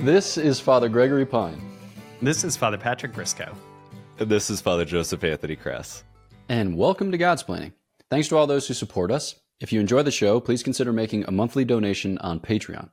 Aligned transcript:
This 0.00 0.38
is 0.38 0.58
Father 0.58 0.88
Gregory 0.88 1.26
Pine. 1.26 1.60
This 2.22 2.42
is 2.42 2.56
Father 2.56 2.78
Patrick 2.78 3.12
Briscoe. 3.12 3.54
This 4.16 4.48
is 4.48 4.58
Father 4.58 4.86
Joseph 4.86 5.22
Anthony 5.22 5.56
Kress. 5.56 6.04
And 6.48 6.74
welcome 6.74 7.12
to 7.12 7.18
Godsplaining. 7.18 7.74
Thanks 8.08 8.26
to 8.28 8.38
all 8.38 8.46
those 8.46 8.66
who 8.66 8.72
support 8.72 9.10
us. 9.10 9.34
If 9.60 9.74
you 9.74 9.78
enjoy 9.78 10.02
the 10.02 10.10
show, 10.10 10.40
please 10.40 10.62
consider 10.62 10.90
making 10.90 11.24
a 11.24 11.30
monthly 11.30 11.66
donation 11.66 12.16
on 12.18 12.40
Patreon. 12.40 12.88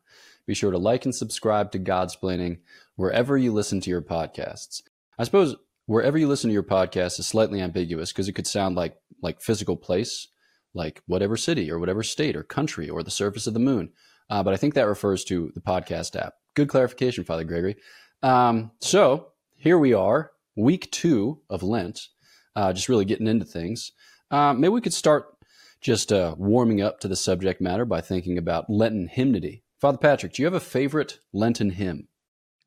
Be 0.48 0.54
sure 0.54 0.70
to 0.70 0.78
like 0.78 1.06
and 1.06 1.16
subscribe 1.16 1.72
to 1.72 1.80
Godsplaining 1.80 2.58
wherever 2.98 3.38
you 3.38 3.54
listen 3.54 3.80
to 3.80 3.90
your 3.90 4.02
podcasts. 4.02 4.82
I 5.18 5.24
suppose 5.24 5.56
wherever 5.86 6.18
you 6.18 6.28
listen 6.28 6.50
to 6.50 6.54
your 6.54 6.62
podcast 6.62 7.20
is 7.20 7.26
slightly 7.28 7.62
ambiguous 7.62 8.12
because 8.12 8.28
it 8.28 8.34
could 8.34 8.48
sound 8.48 8.76
like 8.76 8.98
like 9.24 9.42
physical 9.42 9.78
place, 9.78 10.28
like 10.74 11.02
whatever 11.08 11.38
city 11.38 11.72
or 11.72 11.80
whatever 11.80 12.04
state 12.04 12.36
or 12.36 12.44
country 12.44 12.90
or 12.90 13.02
the 13.02 13.12
surface 13.12 13.48
of 13.48 13.54
the 13.54 13.62
moon. 13.62 13.94
Uh, 14.30 14.44
but 14.44 14.54
I 14.54 14.58
think 14.58 14.74
that 14.74 14.90
refers 14.90 15.24
to 15.24 15.54
the 15.56 15.62
podcast 15.62 16.22
app. 16.22 16.34
Good 16.58 16.70
clarification, 16.70 17.24
Father 17.24 17.44
Gregory. 17.44 17.76
Um, 18.24 18.72
so 18.82 19.28
here 19.58 19.78
we 19.78 19.94
are, 19.94 20.32
week 20.56 20.90
two 20.90 21.40
of 21.52 21.62
Lent, 21.62 22.08
uh, 22.56 22.74
just 22.74 22.90
really 22.90 23.06
getting 23.06 23.28
into 23.28 23.46
things. 23.46 23.92
Uh, 24.32 24.54
maybe 24.54 24.70
we 24.72 24.82
could 24.82 24.96
start 24.96 25.38
just 25.82 26.12
uh, 26.12 26.34
warming 26.36 26.82
up 26.82 27.00
to 27.02 27.08
the 27.08 27.16
subject 27.16 27.62
matter 27.62 27.86
by 27.86 28.02
thinking 28.02 28.40
about 28.40 28.72
Lenten 28.72 29.08
hymnody. 29.08 29.62
Father 29.80 30.00
Patrick, 30.00 30.34
do 30.34 30.42
you 30.42 30.48
have 30.48 30.56
a 30.56 30.60
favorite 30.60 31.20
Lenten 31.32 31.70
hymn? 31.70 32.08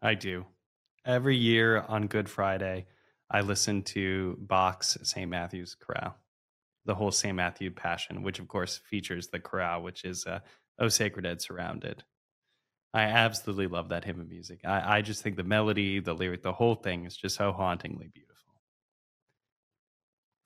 I 0.00 0.14
do. 0.14 0.46
Every 1.04 1.36
year 1.36 1.84
on 1.88 2.06
Good 2.06 2.28
Friday, 2.28 2.86
I 3.28 3.40
listen 3.40 3.82
to 3.82 4.38
Bach's 4.38 4.98
St. 5.02 5.28
Matthew's 5.28 5.74
Chorale, 5.74 6.14
the 6.84 6.94
whole 6.94 7.10
St. 7.10 7.34
Matthew 7.34 7.72
Passion, 7.72 8.22
which 8.22 8.38
of 8.38 8.46
course 8.46 8.80
features 8.88 9.26
the 9.26 9.40
chorale, 9.40 9.82
which 9.82 10.04
is 10.04 10.28
uh, 10.28 10.38
O 10.78 10.86
Sacred 10.86 11.24
Head 11.24 11.42
Surrounded. 11.42 12.04
I 12.92 13.02
absolutely 13.02 13.68
love 13.68 13.90
that 13.90 14.04
hymn 14.04 14.20
of 14.20 14.28
music. 14.28 14.60
I, 14.64 14.98
I 14.98 15.02
just 15.02 15.22
think 15.22 15.36
the 15.36 15.44
melody, 15.44 16.00
the 16.00 16.12
lyric, 16.14 16.42
the 16.42 16.52
whole 16.52 16.74
thing 16.74 17.06
is 17.06 17.16
just 17.16 17.36
so 17.36 17.52
hauntingly 17.52 18.08
beautiful. 18.12 18.36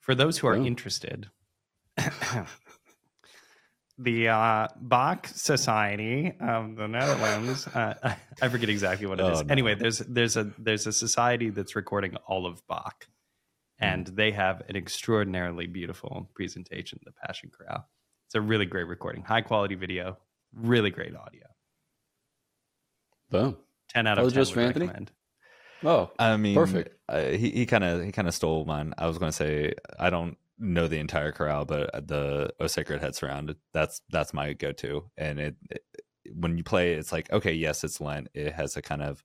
For 0.01 0.13
those 0.13 0.37
who 0.37 0.47
are 0.47 0.55
Oh. 0.55 0.63
interested, 0.63 1.29
the 3.97 4.27
uh, 4.27 4.67
Bach 4.79 5.27
Society 5.27 6.33
of 6.39 6.75
the 6.75 6.87
Netherlands. 6.87 7.65
Uh, 7.67 8.15
I 8.41 8.49
forget 8.49 8.69
exactly 8.69 9.07
what 9.07 9.19
it 9.19 9.25
is. 9.25 9.39
Oh, 9.39 9.43
no. 9.43 9.51
Anyway, 9.51 9.75
there's 9.75 9.99
there's 9.99 10.37
a 10.37 10.51
there's 10.59 10.85
a 10.85 10.93
society 10.93 11.49
that's 11.49 11.75
recording 11.75 12.15
all 12.27 12.45
of 12.45 12.61
Bach, 12.67 13.07
and 13.79 14.05
they 14.07 14.31
have 14.31 14.61
an 14.69 14.75
extraordinarily 14.75 15.65
beautiful 15.67 16.29
presentation 16.35 16.99
of 17.01 17.05
the 17.13 17.19
Passion 17.25 17.49
Chorale. 17.49 17.87
It's 18.27 18.35
a 18.35 18.41
really 18.41 18.65
great 18.65 18.83
recording, 18.87 19.23
high 19.23 19.41
quality 19.41 19.75
video, 19.75 20.17
really 20.53 20.91
great 20.91 21.15
audio. 21.15 21.43
Boom. 23.29 23.57
Ten 23.89 24.07
out 24.07 24.17
of 24.17 24.25
ten 24.25 24.33
Joseph 24.33 24.55
would 24.55 24.65
Anthony? 24.65 24.87
recommend. 24.87 25.11
Oh, 25.83 26.11
I 26.17 26.37
mean, 26.37 26.55
Perfect. 26.55 26.95
Uh, 27.07 27.29
he 27.29 27.51
he 27.51 27.65
kind 27.65 27.83
of 27.83 28.03
he 28.03 28.11
kind 28.11 28.27
of 28.27 28.33
stole 28.33 28.65
mine. 28.65 28.93
I 28.97 29.07
was 29.07 29.17
going 29.17 29.31
to 29.31 29.35
say 29.35 29.73
I 29.99 30.09
don't 30.09 30.37
know 30.57 30.87
the 30.87 30.99
entire 30.99 31.31
chorale, 31.31 31.65
but 31.65 32.07
the 32.07 32.53
O 32.59 32.67
Sacred 32.67 33.01
Head 33.01 33.15
Surrounded. 33.15 33.57
That's 33.73 34.01
that's 34.09 34.33
my 34.33 34.53
go 34.53 34.71
to. 34.73 35.09
And 35.17 35.39
it, 35.39 35.55
it 35.69 35.83
when 36.33 36.57
you 36.57 36.63
play, 36.63 36.93
it's 36.93 37.11
like 37.11 37.31
okay, 37.31 37.53
yes, 37.53 37.83
it's 37.83 38.01
Lent. 38.01 38.29
It 38.33 38.53
has 38.53 38.77
a 38.77 38.81
kind 38.81 39.01
of 39.01 39.21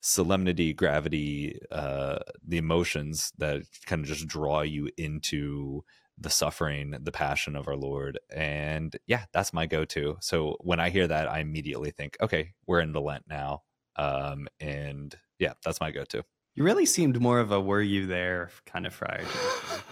solemnity, 0.00 0.72
gravity, 0.72 1.58
uh, 1.70 2.18
the 2.46 2.58
emotions 2.58 3.32
that 3.38 3.62
kind 3.86 4.02
of 4.02 4.08
just 4.08 4.26
draw 4.26 4.60
you 4.60 4.90
into 4.98 5.82
the 6.18 6.30
suffering, 6.30 6.96
the 7.00 7.12
passion 7.12 7.56
of 7.56 7.68
our 7.68 7.76
Lord. 7.76 8.18
And 8.34 8.94
yeah, 9.06 9.24
that's 9.32 9.52
my 9.52 9.66
go 9.66 9.84
to. 9.86 10.16
So 10.20 10.56
when 10.60 10.80
I 10.80 10.90
hear 10.90 11.06
that, 11.06 11.28
I 11.28 11.40
immediately 11.40 11.90
think, 11.90 12.16
okay, 12.20 12.52
we're 12.66 12.80
into 12.80 13.00
Lent 13.00 13.24
now. 13.28 13.62
Um, 13.96 14.48
and 14.60 15.14
yeah, 15.38 15.54
that's 15.64 15.80
my 15.80 15.90
go 15.90 16.04
to. 16.04 16.24
You 16.54 16.62
really 16.62 16.86
seemed 16.86 17.20
more 17.20 17.40
of 17.40 17.50
a 17.50 17.60
"Were 17.60 17.82
you 17.82 18.06
there?" 18.06 18.50
kind 18.64 18.86
of 18.86 18.94
friar. 18.94 19.24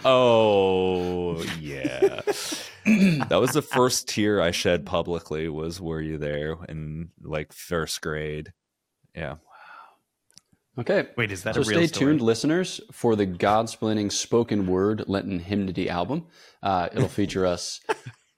Oh 0.05 1.41
yeah. 1.59 2.21
that 2.85 3.37
was 3.39 3.51
the 3.51 3.61
first 3.61 4.07
tear 4.07 4.41
I 4.41 4.51
shed 4.51 4.85
publicly 4.85 5.47
was 5.49 5.79
were 5.79 6.01
you 6.01 6.17
there 6.17 6.57
in 6.67 7.11
like 7.21 7.53
first 7.53 8.01
grade. 8.01 8.53
Yeah. 9.15 9.35
Okay. 10.79 11.07
Wait, 11.17 11.31
is 11.31 11.43
that 11.43 11.55
So 11.55 11.61
a 11.61 11.63
real 11.63 11.79
stay 11.79 11.87
story? 11.87 12.11
tuned, 12.11 12.21
listeners, 12.21 12.81
for 12.91 13.15
the 13.15 13.25
Godsplaining 13.27 14.11
spoken 14.11 14.65
word 14.67 15.03
Lenten 15.07 15.39
hymnody 15.39 15.89
album. 15.89 16.27
Uh, 16.61 16.89
it'll 16.93 17.07
feature 17.09 17.45
us. 17.45 17.79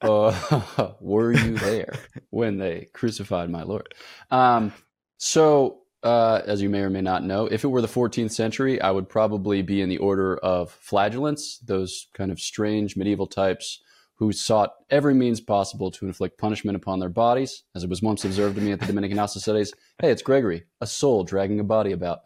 Uh, 0.01 0.93
were 0.99 1.31
you 1.31 1.57
there 1.57 1.93
when 2.29 2.57
they 2.57 2.87
crucified 2.93 3.49
my 3.49 3.63
Lord? 3.63 3.93
Um, 4.31 4.73
so, 5.17 5.79
uh, 6.03 6.41
as 6.45 6.61
you 6.61 6.69
may 6.69 6.81
or 6.81 6.89
may 6.89 7.01
not 7.01 7.23
know, 7.23 7.47
if 7.47 7.63
it 7.63 7.67
were 7.67 7.81
the 7.81 7.87
14th 7.87 8.31
century, 8.31 8.79
I 8.79 8.91
would 8.91 9.09
probably 9.09 9.61
be 9.63 9.81
in 9.81 9.89
the 9.89 9.97
order 9.97 10.37
of 10.37 10.69
flagellants, 10.71 11.57
those 11.59 12.07
kind 12.13 12.31
of 12.31 12.39
strange 12.39 12.95
medieval 12.95 13.25
types 13.25 13.81
who 14.17 14.31
sought 14.31 14.73
every 14.89 15.13
means 15.13 15.41
possible 15.41 15.91
to 15.91 16.05
inflict 16.05 16.37
punishment 16.37 16.75
upon 16.75 16.99
their 16.99 17.09
bodies. 17.09 17.63
As 17.75 17.83
it 17.83 17.89
was 17.89 18.01
once 18.01 18.23
observed 18.25 18.55
to 18.55 18.61
me 18.61 18.71
at 18.71 18.79
the 18.79 18.85
Dominican 18.85 19.17
House 19.17 19.35
of 19.35 19.41
Studies, 19.41 19.73
hey, 20.01 20.09
it's 20.11 20.21
Gregory, 20.21 20.63
a 20.81 20.87
soul 20.87 21.23
dragging 21.23 21.59
a 21.59 21.63
body 21.63 21.91
about. 21.91 22.19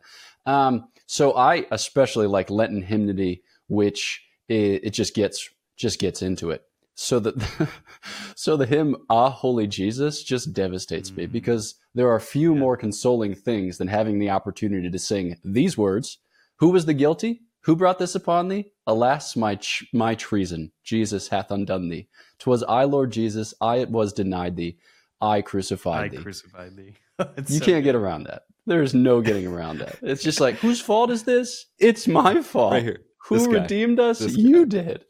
Um, 0.45 0.85
so 1.07 1.35
I 1.35 1.65
especially 1.71 2.27
like 2.27 2.49
Lenten 2.49 2.81
hymnody, 2.83 3.41
which 3.67 4.23
it, 4.47 4.83
it 4.85 4.89
just 4.91 5.13
gets 5.15 5.49
just 5.77 5.99
gets 5.99 6.21
into 6.21 6.51
it. 6.51 6.63
So 6.95 7.19
that 7.21 7.69
so 8.35 8.57
the 8.57 8.65
hymn 8.65 8.95
"Ah 9.09 9.29
Holy 9.31 9.67
Jesus" 9.67 10.23
just 10.23 10.53
devastates 10.53 11.11
me 11.15 11.25
Mm. 11.27 11.31
because 11.31 11.75
there 11.95 12.09
are 12.09 12.19
few 12.19 12.53
Yeah. 12.53 12.59
more 12.59 12.77
consoling 12.77 13.33
things 13.35 13.77
than 13.77 13.87
having 13.87 14.19
the 14.19 14.29
opportunity 14.29 14.89
to 14.89 14.99
sing 14.99 15.37
these 15.43 15.77
words: 15.77 16.19
"Who 16.59 16.69
was 16.69 16.85
the 16.85 16.93
guilty? 16.93 17.41
Who 17.63 17.75
brought 17.75 17.99
this 17.99 18.15
upon 18.15 18.47
thee? 18.47 18.71
Alas, 18.87 19.35
my 19.35 19.55
ch- 19.55 19.85
my 19.93 20.15
treason! 20.15 20.71
Jesus 20.83 21.27
hath 21.27 21.51
undone 21.51 21.89
thee. 21.89 22.07
'Twas 22.39 22.63
I, 22.63 22.85
Lord 22.85 23.11
Jesus, 23.11 23.53
I 23.61 23.77
it 23.77 23.89
was 23.89 24.13
denied 24.13 24.55
thee. 24.55 24.77
I 25.21 25.41
crucified 25.41 26.11
thee. 26.11 26.15
I 26.15 26.17
thee." 26.17 26.23
crucified 26.23 26.75
thee. 26.75 26.93
You 27.49 27.59
so 27.59 27.65
can't 27.65 27.83
get 27.83 27.95
around 27.95 28.23
that. 28.27 28.43
There's 28.65 28.93
no 28.93 29.19
getting 29.21 29.45
around 29.45 29.79
that. 29.79 29.97
It's 30.01 30.23
just 30.23 30.39
like, 30.39 30.55
whose 30.55 30.79
fault 30.79 31.09
is 31.11 31.23
this? 31.23 31.65
It's 31.79 32.07
my 32.07 32.41
fault. 32.41 32.71
Right 32.71 32.83
here. 32.83 33.01
Who 33.27 33.45
guy. 33.53 33.61
redeemed 33.61 33.99
us? 33.99 34.21
You 34.21 34.65
did. 34.65 35.03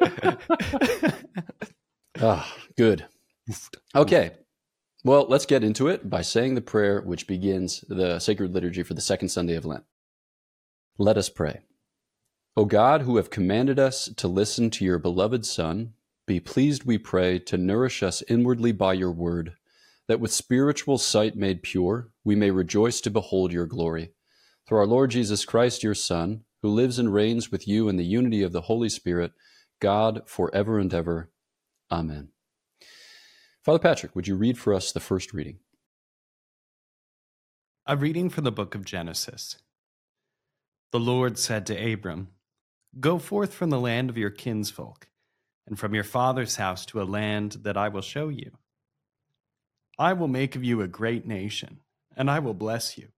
Ah, 2.20 2.52
good. 2.76 3.06
Okay. 3.94 4.32
Well, 5.04 5.26
let's 5.28 5.46
get 5.46 5.62
into 5.62 5.86
it 5.86 6.10
by 6.10 6.22
saying 6.22 6.56
the 6.56 6.60
prayer 6.60 7.00
which 7.00 7.28
begins 7.28 7.84
the 7.88 8.18
sacred 8.18 8.52
liturgy 8.52 8.82
for 8.82 8.94
the 8.94 9.00
second 9.00 9.28
Sunday 9.28 9.54
of 9.54 9.64
Lent. 9.64 9.84
Let 10.98 11.16
us 11.16 11.28
pray. 11.28 11.60
O 12.58 12.64
God, 12.64 13.02
who 13.02 13.18
have 13.18 13.30
commanded 13.30 13.78
us 13.78 14.10
to 14.16 14.26
listen 14.26 14.68
to 14.70 14.84
your 14.84 14.98
beloved 14.98 15.46
Son, 15.46 15.92
be 16.26 16.40
pleased, 16.40 16.82
we 16.82 16.98
pray, 16.98 17.38
to 17.38 17.56
nourish 17.56 18.02
us 18.02 18.20
inwardly 18.22 18.72
by 18.72 18.94
your 18.94 19.12
word, 19.12 19.52
that 20.08 20.18
with 20.18 20.32
spiritual 20.32 20.98
sight 20.98 21.36
made 21.36 21.62
pure, 21.62 22.10
we 22.24 22.34
may 22.34 22.50
rejoice 22.50 23.00
to 23.02 23.12
behold 23.12 23.52
your 23.52 23.66
glory. 23.66 24.10
Through 24.66 24.78
our 24.78 24.88
Lord 24.88 25.12
Jesus 25.12 25.44
Christ, 25.44 25.84
your 25.84 25.94
Son, 25.94 26.40
who 26.60 26.68
lives 26.68 26.98
and 26.98 27.14
reigns 27.14 27.52
with 27.52 27.68
you 27.68 27.88
in 27.88 27.96
the 27.96 28.04
unity 28.04 28.42
of 28.42 28.50
the 28.50 28.62
Holy 28.62 28.88
Spirit, 28.88 29.34
God, 29.78 30.22
forever 30.26 30.80
and 30.80 30.92
ever. 30.92 31.30
Amen. 31.92 32.30
Father 33.62 33.78
Patrick, 33.78 34.16
would 34.16 34.26
you 34.26 34.34
read 34.34 34.58
for 34.58 34.74
us 34.74 34.90
the 34.90 34.98
first 34.98 35.32
reading? 35.32 35.60
A 37.86 37.96
reading 37.96 38.28
from 38.28 38.42
the 38.42 38.50
book 38.50 38.74
of 38.74 38.84
Genesis. 38.84 39.58
The 40.90 40.98
Lord 40.98 41.38
said 41.38 41.64
to 41.66 41.92
Abram, 41.92 42.30
Go 43.00 43.18
forth 43.18 43.54
from 43.54 43.70
the 43.70 43.80
land 43.80 44.10
of 44.10 44.18
your 44.18 44.30
kinsfolk, 44.30 45.08
and 45.66 45.78
from 45.78 45.94
your 45.94 46.04
father's 46.04 46.56
house 46.56 46.86
to 46.86 47.00
a 47.00 47.04
land 47.04 47.58
that 47.62 47.76
I 47.76 47.88
will 47.88 48.02
show 48.02 48.28
you. 48.28 48.52
I 49.98 50.14
will 50.14 50.28
make 50.28 50.56
of 50.56 50.64
you 50.64 50.80
a 50.80 50.88
great 50.88 51.26
nation, 51.26 51.80
and 52.16 52.30
I 52.30 52.38
will 52.38 52.54
bless 52.54 52.96
you. 52.96 53.08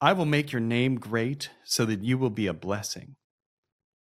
I 0.00 0.12
will 0.12 0.26
make 0.26 0.52
your 0.52 0.60
name 0.60 0.96
great, 0.96 1.50
so 1.64 1.84
that 1.86 2.04
you 2.04 2.18
will 2.18 2.30
be 2.30 2.46
a 2.46 2.52
blessing. 2.52 3.16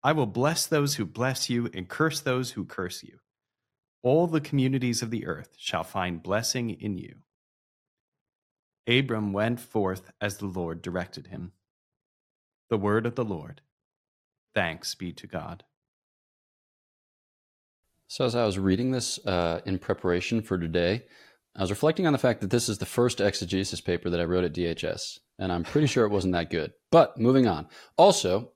I 0.02 0.12
will 0.12 0.26
bless 0.26 0.66
those 0.66 0.96
who 0.96 1.06
bless 1.06 1.48
you, 1.48 1.70
and 1.72 1.88
curse 1.88 2.20
those 2.20 2.50
who 2.50 2.64
curse 2.64 3.02
you. 3.02 3.18
All 4.02 4.26
the 4.26 4.40
communities 4.40 5.02
of 5.02 5.10
the 5.10 5.26
earth 5.26 5.54
shall 5.56 5.84
find 5.84 6.22
blessing 6.22 6.70
in 6.70 6.98
you. 6.98 7.16
Abram 8.86 9.32
went 9.32 9.60
forth 9.60 10.10
as 10.20 10.36
the 10.36 10.46
Lord 10.46 10.82
directed 10.82 11.28
him. 11.28 11.52
The 12.68 12.78
word 12.78 13.06
of 13.06 13.14
the 13.14 13.24
Lord. 13.24 13.62
Thanks 14.56 14.96
be 14.96 15.12
to 15.12 15.28
God. 15.28 15.64
So, 18.08 18.24
as 18.24 18.34
I 18.34 18.46
was 18.46 18.58
reading 18.58 18.90
this 18.90 19.18
uh, 19.26 19.60
in 19.66 19.78
preparation 19.78 20.40
for 20.42 20.58
today, 20.58 21.04
I 21.54 21.60
was 21.60 21.70
reflecting 21.70 22.06
on 22.06 22.14
the 22.14 22.18
fact 22.18 22.40
that 22.40 22.50
this 22.50 22.68
is 22.68 22.78
the 22.78 22.86
first 22.86 23.20
exegesis 23.20 23.82
paper 23.82 24.10
that 24.10 24.20
I 24.20 24.24
wrote 24.24 24.44
at 24.44 24.54
DHS, 24.54 25.18
and 25.38 25.52
I'm 25.52 25.62
pretty 25.62 25.86
sure 25.86 26.06
it 26.06 26.10
wasn't 26.10 26.32
that 26.32 26.50
good. 26.50 26.72
But 26.90 27.18
moving 27.18 27.46
on. 27.46 27.68
Also, 27.98 28.52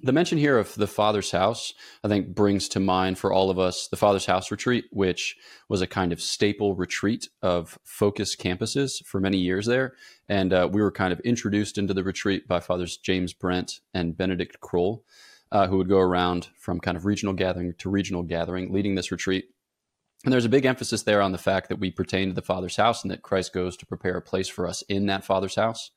The 0.00 0.12
mention 0.12 0.36
here 0.36 0.58
of 0.58 0.74
the 0.74 0.86
Father's 0.86 1.30
house, 1.30 1.72
I 2.04 2.08
think, 2.08 2.34
brings 2.34 2.68
to 2.70 2.80
mind 2.80 3.18
for 3.18 3.32
all 3.32 3.48
of 3.48 3.58
us 3.58 3.88
the 3.88 3.96
Father's 3.96 4.26
house 4.26 4.50
retreat, 4.50 4.84
which 4.90 5.36
was 5.70 5.80
a 5.80 5.86
kind 5.86 6.12
of 6.12 6.20
staple 6.20 6.74
retreat 6.74 7.30
of 7.40 7.78
focus 7.82 8.36
campuses 8.36 9.02
for 9.06 9.20
many 9.20 9.38
years 9.38 9.64
there. 9.64 9.94
And 10.28 10.52
uh, 10.52 10.68
we 10.70 10.82
were 10.82 10.92
kind 10.92 11.14
of 11.14 11.20
introduced 11.20 11.78
into 11.78 11.94
the 11.94 12.04
retreat 12.04 12.46
by 12.46 12.60
Fathers 12.60 12.98
James 12.98 13.32
Brent 13.32 13.80
and 13.94 14.16
Benedict 14.16 14.60
Croell, 14.60 15.02
uh, 15.52 15.66
who 15.66 15.76
would 15.78 15.88
go 15.88 15.98
around 15.98 16.48
from 16.56 16.80
kind 16.80 16.96
of 16.96 17.04
regional 17.04 17.34
gathering 17.34 17.74
to 17.78 17.90
regional 17.90 18.22
gathering, 18.22 18.72
leading 18.72 18.94
this 18.94 19.12
retreat. 19.12 19.46
And 20.24 20.32
there's 20.32 20.44
a 20.44 20.50
big 20.50 20.64
emphasis 20.64 21.02
there 21.02 21.22
on 21.22 21.32
the 21.32 21.38
fact 21.38 21.68
that 21.68 21.78
we 21.78 21.90
pertain 21.90 22.28
to 22.28 22.34
the 22.34 22.42
Father's 22.42 22.76
house 22.76 23.02
and 23.02 23.10
that 23.10 23.22
Christ 23.22 23.52
goes 23.52 23.76
to 23.76 23.86
prepare 23.86 24.16
a 24.16 24.22
place 24.22 24.48
for 24.48 24.66
us 24.66 24.82
in 24.88 25.06
that 25.06 25.24
Father's 25.24 25.54
house. 25.54 25.90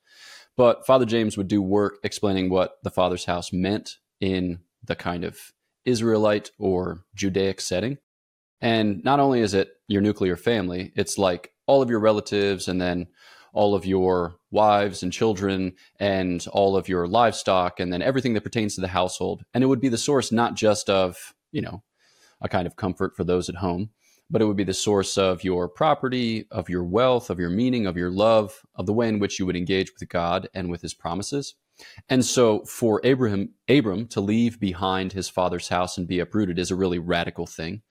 But 0.56 0.86
Father 0.86 1.06
James 1.06 1.36
would 1.36 1.48
do 1.48 1.62
work 1.62 1.98
explaining 2.04 2.50
what 2.50 2.78
the 2.82 2.90
Father's 2.90 3.24
house 3.24 3.52
meant 3.52 3.96
in 4.20 4.60
the 4.84 4.96
kind 4.96 5.24
of 5.24 5.52
Israelite 5.84 6.50
or 6.58 7.04
Judaic 7.14 7.60
setting. 7.60 7.98
And 8.60 9.02
not 9.04 9.20
only 9.20 9.40
is 9.40 9.54
it 9.54 9.70
your 9.88 10.02
nuclear 10.02 10.36
family, 10.36 10.92
it's 10.94 11.16
like 11.16 11.52
all 11.66 11.82
of 11.82 11.90
your 11.90 12.00
relatives 12.00 12.68
and 12.68 12.80
then 12.80 13.06
all 13.52 13.74
of 13.74 13.86
your 13.86 14.36
wives 14.50 15.02
and 15.02 15.12
children 15.12 15.72
and 15.98 16.46
all 16.52 16.76
of 16.76 16.88
your 16.88 17.06
livestock 17.06 17.80
and 17.80 17.92
then 17.92 18.02
everything 18.02 18.34
that 18.34 18.42
pertains 18.44 18.74
to 18.74 18.80
the 18.80 18.88
household. 18.88 19.42
And 19.54 19.64
it 19.64 19.66
would 19.66 19.80
be 19.80 19.88
the 19.88 19.98
source 19.98 20.32
not 20.32 20.54
just 20.54 20.88
of, 20.90 21.34
you 21.52 21.62
know, 21.62 21.82
a 22.40 22.48
kind 22.48 22.66
of 22.66 22.76
comfort 22.76 23.16
for 23.16 23.24
those 23.24 23.48
at 23.48 23.56
home, 23.56 23.90
but 24.30 24.40
it 24.40 24.46
would 24.46 24.56
be 24.56 24.64
the 24.64 24.72
source 24.72 25.18
of 25.18 25.44
your 25.44 25.68
property, 25.68 26.46
of 26.50 26.68
your 26.68 26.84
wealth, 26.84 27.30
of 27.30 27.38
your 27.38 27.50
meaning, 27.50 27.86
of 27.86 27.96
your 27.96 28.10
love, 28.10 28.62
of 28.76 28.86
the 28.86 28.92
way 28.92 29.08
in 29.08 29.18
which 29.18 29.38
you 29.38 29.46
would 29.46 29.56
engage 29.56 29.92
with 29.92 30.08
God 30.08 30.48
and 30.54 30.70
with 30.70 30.82
his 30.82 30.94
promises. 30.94 31.54
And 32.08 32.24
so 32.24 32.64
for 32.64 33.00
Abraham, 33.04 33.54
Abram 33.68 34.06
to 34.08 34.20
leave 34.20 34.60
behind 34.60 35.12
his 35.12 35.28
father's 35.28 35.68
house 35.68 35.98
and 35.98 36.06
be 36.06 36.20
uprooted 36.20 36.58
is 36.58 36.70
a 36.70 36.76
really 36.76 36.98
radical 36.98 37.46
thing, 37.46 37.82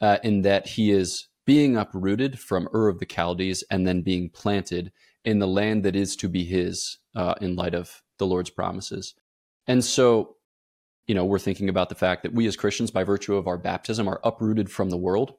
uh, 0.00 0.18
in 0.22 0.42
that 0.42 0.66
he 0.66 0.90
is 0.90 1.27
being 1.48 1.78
uprooted 1.78 2.38
from 2.38 2.68
Ur 2.74 2.88
of 2.88 2.98
the 2.98 3.06
Chaldees 3.06 3.64
and 3.70 3.86
then 3.86 4.02
being 4.02 4.28
planted 4.28 4.92
in 5.24 5.38
the 5.38 5.46
land 5.46 5.82
that 5.82 5.96
is 5.96 6.14
to 6.16 6.28
be 6.28 6.44
his 6.44 6.98
uh, 7.16 7.36
in 7.40 7.56
light 7.56 7.74
of 7.74 8.02
the 8.18 8.26
Lord's 8.26 8.50
promises. 8.50 9.14
And 9.66 9.82
so, 9.82 10.36
you 11.06 11.14
know, 11.14 11.24
we're 11.24 11.38
thinking 11.38 11.70
about 11.70 11.88
the 11.88 11.94
fact 11.94 12.22
that 12.22 12.34
we 12.34 12.46
as 12.46 12.54
Christians, 12.54 12.90
by 12.90 13.02
virtue 13.02 13.34
of 13.34 13.48
our 13.48 13.56
baptism, 13.56 14.06
are 14.08 14.20
uprooted 14.24 14.70
from 14.70 14.90
the 14.90 14.98
world 14.98 15.36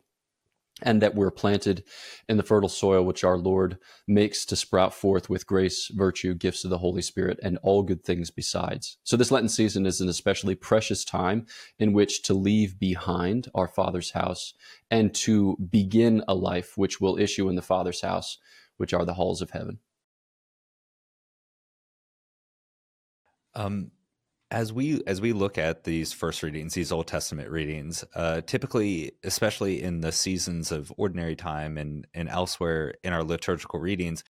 and 0.81 1.01
that 1.01 1.15
we're 1.15 1.31
planted 1.31 1.83
in 2.27 2.37
the 2.37 2.43
fertile 2.43 2.69
soil 2.69 3.03
which 3.03 3.23
our 3.23 3.37
Lord 3.37 3.77
makes 4.07 4.45
to 4.45 4.55
sprout 4.55 4.93
forth 4.93 5.29
with 5.29 5.47
grace, 5.47 5.87
virtue, 5.93 6.33
gifts 6.33 6.63
of 6.63 6.69
the 6.69 6.77
Holy 6.77 7.01
Spirit, 7.01 7.39
and 7.43 7.57
all 7.63 7.83
good 7.83 8.03
things 8.03 8.31
besides. 8.31 8.97
So, 9.03 9.17
this 9.17 9.31
Lenten 9.31 9.49
season 9.49 9.85
is 9.85 10.01
an 10.01 10.09
especially 10.09 10.55
precious 10.55 11.03
time 11.03 11.45
in 11.77 11.93
which 11.93 12.23
to 12.23 12.33
leave 12.33 12.79
behind 12.79 13.49
our 13.53 13.67
Father's 13.67 14.11
house 14.11 14.53
and 14.89 15.13
to 15.15 15.57
begin 15.69 16.23
a 16.27 16.33
life 16.33 16.77
which 16.77 16.99
will 16.99 17.17
issue 17.17 17.49
in 17.49 17.55
the 17.55 17.61
Father's 17.61 18.01
house, 18.01 18.37
which 18.77 18.93
are 18.93 19.05
the 19.05 19.13
halls 19.15 19.41
of 19.41 19.51
heaven. 19.51 19.79
Um, 23.55 23.91
as 24.51 24.73
we 24.73 25.01
as 25.05 25.21
we 25.21 25.31
look 25.31 25.57
at 25.57 25.83
these 25.83 26.11
first 26.11 26.41
readings 26.41 26.73
these 26.73 26.91
old 26.91 27.07
testament 27.07 27.49
readings 27.49 28.03
uh, 28.15 28.41
typically 28.41 29.11
especially 29.23 29.81
in 29.81 30.01
the 30.01 30.11
seasons 30.11 30.71
of 30.71 30.91
ordinary 30.97 31.35
time 31.35 31.77
and 31.77 32.07
and 32.13 32.27
elsewhere 32.29 32.93
in 33.03 33.13
our 33.13 33.23
liturgical 33.23 33.79
readings 33.79 34.23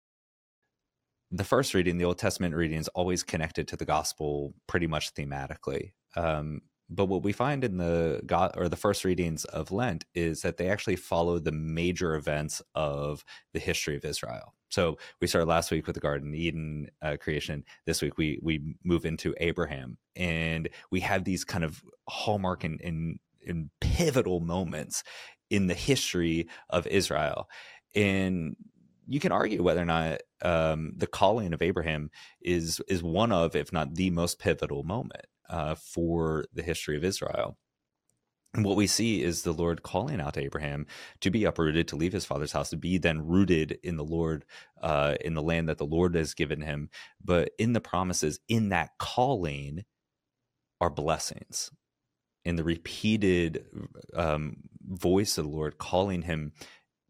the 1.30 1.44
first 1.44 1.74
reading 1.74 1.98
the 1.98 2.04
old 2.04 2.18
testament 2.18 2.54
reading 2.54 2.78
is 2.78 2.88
always 2.88 3.22
connected 3.22 3.68
to 3.68 3.76
the 3.76 3.84
gospel 3.84 4.54
pretty 4.66 4.86
much 4.86 5.14
thematically. 5.14 5.92
Um, 6.16 6.62
but 6.90 7.06
what 7.06 7.22
we 7.22 7.32
find 7.32 7.64
in 7.64 7.76
the 7.76 8.22
God 8.24 8.52
or 8.56 8.68
the 8.68 8.76
first 8.76 9.04
readings 9.04 9.44
of 9.46 9.70
Lent 9.70 10.04
is 10.14 10.42
that 10.42 10.56
they 10.56 10.68
actually 10.68 10.96
follow 10.96 11.38
the 11.38 11.52
major 11.52 12.14
events 12.14 12.62
of 12.74 13.24
the 13.52 13.58
history 13.58 13.96
of 13.96 14.04
Israel. 14.04 14.54
So 14.70 14.98
we 15.20 15.26
started 15.26 15.48
last 15.48 15.70
week 15.70 15.86
with 15.86 15.94
the 15.94 16.00
Garden 16.00 16.34
Eden 16.34 16.88
uh, 17.02 17.16
creation. 17.20 17.64
This 17.86 18.02
week 18.02 18.16
we 18.16 18.38
we 18.42 18.76
move 18.84 19.04
into 19.04 19.34
Abraham, 19.38 19.98
and 20.16 20.68
we 20.90 21.00
have 21.00 21.24
these 21.24 21.44
kind 21.44 21.64
of 21.64 21.82
hallmark 22.08 22.64
and, 22.64 22.80
and, 22.80 23.18
and 23.46 23.70
pivotal 23.80 24.40
moments 24.40 25.04
in 25.50 25.66
the 25.66 25.74
history 25.74 26.48
of 26.68 26.86
Israel. 26.86 27.48
And 27.94 28.56
you 29.06 29.20
can 29.20 29.32
argue 29.32 29.62
whether 29.62 29.80
or 29.80 29.86
not 29.86 30.20
um, 30.42 30.92
the 30.96 31.06
calling 31.06 31.54
of 31.54 31.62
Abraham 31.62 32.10
is 32.42 32.80
is 32.88 33.02
one 33.02 33.32
of, 33.32 33.56
if 33.56 33.72
not 33.72 33.94
the 33.94 34.10
most 34.10 34.38
pivotal 34.38 34.84
moment 34.84 35.26
uh, 35.48 35.74
for 35.74 36.46
the 36.52 36.62
history 36.62 36.96
of 36.96 37.04
Israel. 37.04 37.56
And 38.54 38.64
what 38.64 38.76
we 38.76 38.86
see 38.86 39.22
is 39.22 39.42
the 39.42 39.52
Lord 39.52 39.82
calling 39.82 40.20
out 40.20 40.34
to 40.34 40.42
Abraham 40.42 40.86
to 41.20 41.30
be 41.30 41.44
uprooted, 41.44 41.86
to 41.88 41.96
leave 41.96 42.14
his 42.14 42.24
father's 42.24 42.52
house, 42.52 42.70
to 42.70 42.76
be 42.76 42.98
then 42.98 43.26
rooted 43.26 43.78
in 43.82 43.96
the 43.96 44.04
Lord, 44.04 44.44
uh, 44.82 45.16
in 45.20 45.34
the 45.34 45.42
land 45.42 45.68
that 45.68 45.78
the 45.78 45.86
Lord 45.86 46.14
has 46.14 46.34
given 46.34 46.62
him. 46.62 46.88
But 47.22 47.50
in 47.58 47.74
the 47.74 47.80
promises, 47.80 48.40
in 48.48 48.70
that 48.70 48.90
calling, 48.98 49.84
are 50.80 50.90
blessings. 50.90 51.70
In 52.44 52.56
the 52.56 52.64
repeated 52.64 53.66
um, 54.14 54.56
voice 54.88 55.36
of 55.36 55.44
the 55.44 55.50
Lord 55.50 55.76
calling 55.78 56.22
him 56.22 56.52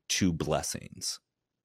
to 0.08 0.32
blessings. 0.32 1.20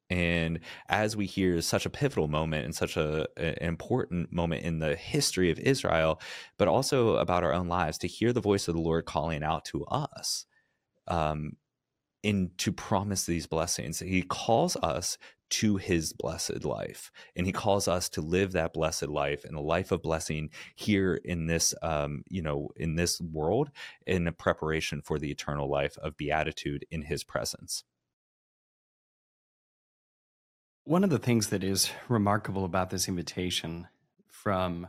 And 0.10 0.60
as 0.90 1.16
we 1.16 1.26
hear 1.26 1.62
such 1.62 1.86
a 1.86 1.90
pivotal 1.90 2.28
moment 2.28 2.66
and 2.66 2.76
such 2.76 2.98
a, 2.98 3.28
an 3.38 3.56
important 3.62 4.32
moment 4.32 4.64
in 4.64 4.80
the 4.80 4.96
history 4.96 5.50
of 5.50 5.60
Israel, 5.60 6.22
but 6.58 6.68
also 6.68 7.16
about 7.16 7.44
our 7.44 7.54
own 7.54 7.68
lives, 7.68 7.98
to 8.00 8.08
hear 8.08 8.34
the 8.34 8.42
voice 8.42 8.68
of 8.68 8.76
the 8.76 8.82
Lord 8.82 9.06
calling 9.06 9.44
out 9.44 9.66
to 9.66 9.86
us 9.86 10.46
um, 11.08 11.58
in 12.22 12.52
to 12.58 12.72
promise 12.72 13.26
these 13.26 13.48
blessings. 13.48 14.00
He 14.00 14.22
calls 14.22 14.76
us 14.78 15.18
to 15.54 15.78
his 15.78 16.14
blessed 16.14 16.66
life 16.66 17.12
and 17.36 17.46
he 17.46 17.52
calls 17.52 17.88
us 17.88 18.10
to 18.10 18.22
live 18.22 18.54
that 18.54 18.74
blessed 18.74 19.08
life 19.08 19.46
and 19.46 19.56
a 19.56 19.62
life 19.62 19.92
of 19.92 20.02
blessing 20.02 20.50
here 20.74 21.22
in 21.24 21.46
this 21.46 21.76
um, 21.84 22.24
you 22.28 22.42
know 22.42 22.70
in 22.76 22.96
this 22.96 23.22
world 23.22 23.70
in 24.08 24.28
preparation 24.40 25.00
for 25.00 25.20
the 25.20 25.30
eternal 25.30 25.70
life 25.70 25.96
of 26.00 26.18
beatitude 26.18 26.88
in 26.90 27.04
his 27.04 27.24
presence 27.24 27.84
one 30.86 31.04
of 31.04 31.10
the 31.10 31.20
things 31.20 31.48
that 31.48 31.64
is 31.64 31.92
remarkable 32.10 32.66
about 32.66 32.90
this 32.90 33.08
invitation 33.08 33.88
from 34.28 34.88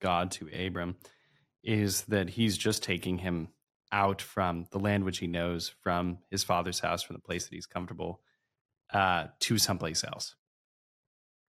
God 0.00 0.30
to 0.32 0.48
Abram 0.66 0.96
is 1.62 2.02
that 2.02 2.30
he's 2.30 2.56
just 2.56 2.82
taking 2.82 3.18
him 3.18 3.48
out 3.92 4.20
from 4.20 4.66
the 4.72 4.78
land 4.78 5.04
which 5.04 5.18
he 5.18 5.26
knows, 5.26 5.72
from 5.82 6.18
his 6.30 6.42
father's 6.42 6.80
house, 6.80 7.02
from 7.02 7.14
the 7.14 7.22
place 7.22 7.44
that 7.44 7.54
he's 7.54 7.66
comfortable, 7.66 8.20
uh, 8.92 9.26
to 9.40 9.58
someplace 9.58 10.02
else. 10.02 10.34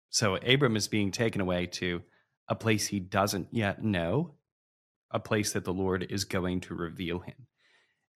So 0.08 0.36
Abram 0.36 0.76
is 0.76 0.88
being 0.88 1.10
taken 1.10 1.40
away 1.40 1.66
to 1.66 2.02
a 2.48 2.54
place 2.54 2.88
he 2.88 3.00
doesn't 3.00 3.48
yet 3.50 3.82
know, 3.82 4.34
a 5.10 5.18
place 5.20 5.52
that 5.52 5.64
the 5.64 5.72
Lord 5.72 6.06
is 6.08 6.24
going 6.24 6.60
to 6.62 6.74
reveal 6.74 7.20
him. 7.20 7.46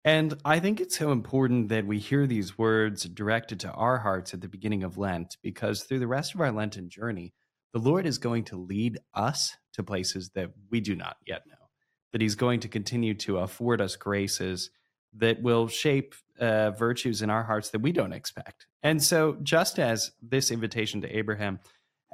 And 0.04 0.38
I 0.44 0.60
think 0.60 0.80
it's 0.80 0.98
so 0.98 1.12
important 1.12 1.70
that 1.70 1.86
we 1.86 1.98
hear 1.98 2.26
these 2.26 2.58
words 2.58 3.04
directed 3.04 3.58
to 3.60 3.70
our 3.72 3.98
hearts 3.98 4.34
at 4.34 4.42
the 4.42 4.48
beginning 4.48 4.84
of 4.84 4.98
Lent, 4.98 5.38
because 5.42 5.82
through 5.82 6.00
the 6.00 6.06
rest 6.06 6.34
of 6.34 6.42
our 6.42 6.52
Lenten 6.52 6.90
journey, 6.90 7.32
the 7.72 7.78
Lord 7.78 8.04
is 8.04 8.18
going 8.18 8.44
to 8.44 8.56
lead 8.56 8.98
us 9.14 9.56
to 9.72 9.82
places 9.82 10.30
that 10.34 10.50
we 10.70 10.80
do 10.80 10.94
not 10.94 11.16
yet 11.26 11.42
know, 11.46 11.70
that 12.12 12.20
He's 12.20 12.34
going 12.34 12.60
to 12.60 12.68
continue 12.68 13.14
to 13.14 13.38
afford 13.38 13.80
us 13.80 13.96
graces 13.96 14.70
that 15.16 15.40
will 15.42 15.68
shape 15.68 16.14
uh, 16.38 16.72
virtues 16.72 17.22
in 17.22 17.30
our 17.30 17.44
hearts 17.44 17.70
that 17.70 17.80
we 17.80 17.92
don't 17.92 18.12
expect. 18.12 18.66
And 18.82 19.02
so, 19.02 19.38
just 19.42 19.78
as 19.78 20.12
this 20.20 20.50
invitation 20.50 21.00
to 21.00 21.16
Abraham 21.16 21.60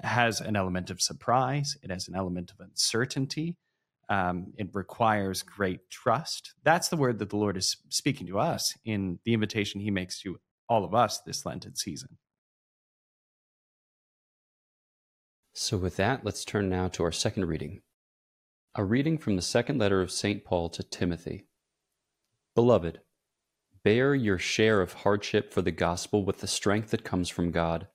has 0.02 0.40
an 0.40 0.54
element 0.54 0.90
of 0.90 1.02
surprise, 1.02 1.76
it 1.82 1.90
has 1.90 2.06
an 2.06 2.14
element 2.14 2.52
of 2.52 2.60
uncertainty 2.60 3.56
um, 4.10 4.52
it 4.58 4.68
requires 4.72 5.42
great 5.42 5.88
trust. 5.88 6.54
That's 6.64 6.88
the 6.88 6.96
word 6.96 7.20
that 7.20 7.30
the 7.30 7.36
Lord 7.36 7.56
is 7.56 7.76
speaking 7.88 8.26
to 8.26 8.40
us 8.40 8.76
in 8.84 9.20
the 9.24 9.32
invitation 9.32 9.80
he 9.80 9.90
makes 9.90 10.20
to 10.22 10.38
all 10.68 10.84
of 10.84 10.94
us 10.94 11.20
this 11.20 11.46
Lenten 11.46 11.76
season. 11.76 12.18
So, 15.54 15.76
with 15.76 15.96
that, 15.96 16.24
let's 16.24 16.44
turn 16.44 16.68
now 16.68 16.88
to 16.88 17.04
our 17.04 17.12
second 17.12 17.46
reading. 17.46 17.82
A 18.74 18.84
reading 18.84 19.16
from 19.16 19.36
the 19.36 19.42
second 19.42 19.78
letter 19.78 20.00
of 20.00 20.10
St. 20.10 20.44
Paul 20.44 20.68
to 20.70 20.82
Timothy. 20.82 21.46
Beloved, 22.54 23.00
bear 23.84 24.14
your 24.14 24.38
share 24.38 24.80
of 24.80 24.92
hardship 24.92 25.52
for 25.52 25.62
the 25.62 25.70
gospel 25.70 26.24
with 26.24 26.38
the 26.38 26.46
strength 26.46 26.90
that 26.90 27.04
comes 27.04 27.28
from 27.28 27.50
God 27.50 27.88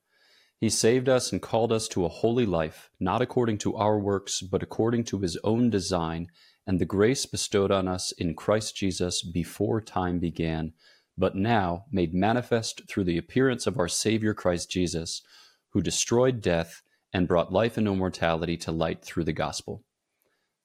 he 0.60 0.70
saved 0.70 1.08
us 1.08 1.32
and 1.32 1.42
called 1.42 1.72
us 1.72 1.86
to 1.88 2.04
a 2.04 2.10
holy 2.10 2.46
life, 2.46 2.90
not 2.98 3.20
according 3.20 3.58
to 3.58 3.76
our 3.76 3.98
works, 3.98 4.40
but 4.40 4.62
according 4.62 5.04
to 5.04 5.20
his 5.20 5.36
own 5.44 5.70
design 5.70 6.28
and 6.66 6.80
the 6.80 6.84
grace 6.84 7.26
bestowed 7.26 7.70
on 7.70 7.86
us 7.86 8.12
in 8.12 8.34
Christ 8.34 8.74
Jesus 8.74 9.22
before 9.22 9.80
time 9.80 10.18
began, 10.18 10.72
but 11.16 11.36
now 11.36 11.84
made 11.92 12.12
manifest 12.12 12.82
through 12.88 13.04
the 13.04 13.18
appearance 13.18 13.66
of 13.66 13.78
our 13.78 13.88
Savior 13.88 14.34
Christ 14.34 14.70
Jesus, 14.70 15.22
who 15.70 15.80
destroyed 15.80 16.40
death 16.40 16.82
and 17.12 17.28
brought 17.28 17.52
life 17.52 17.76
and 17.76 17.86
immortality 17.86 18.56
to 18.58 18.72
light 18.72 19.04
through 19.04 19.24
the 19.24 19.32
gospel. 19.32 19.84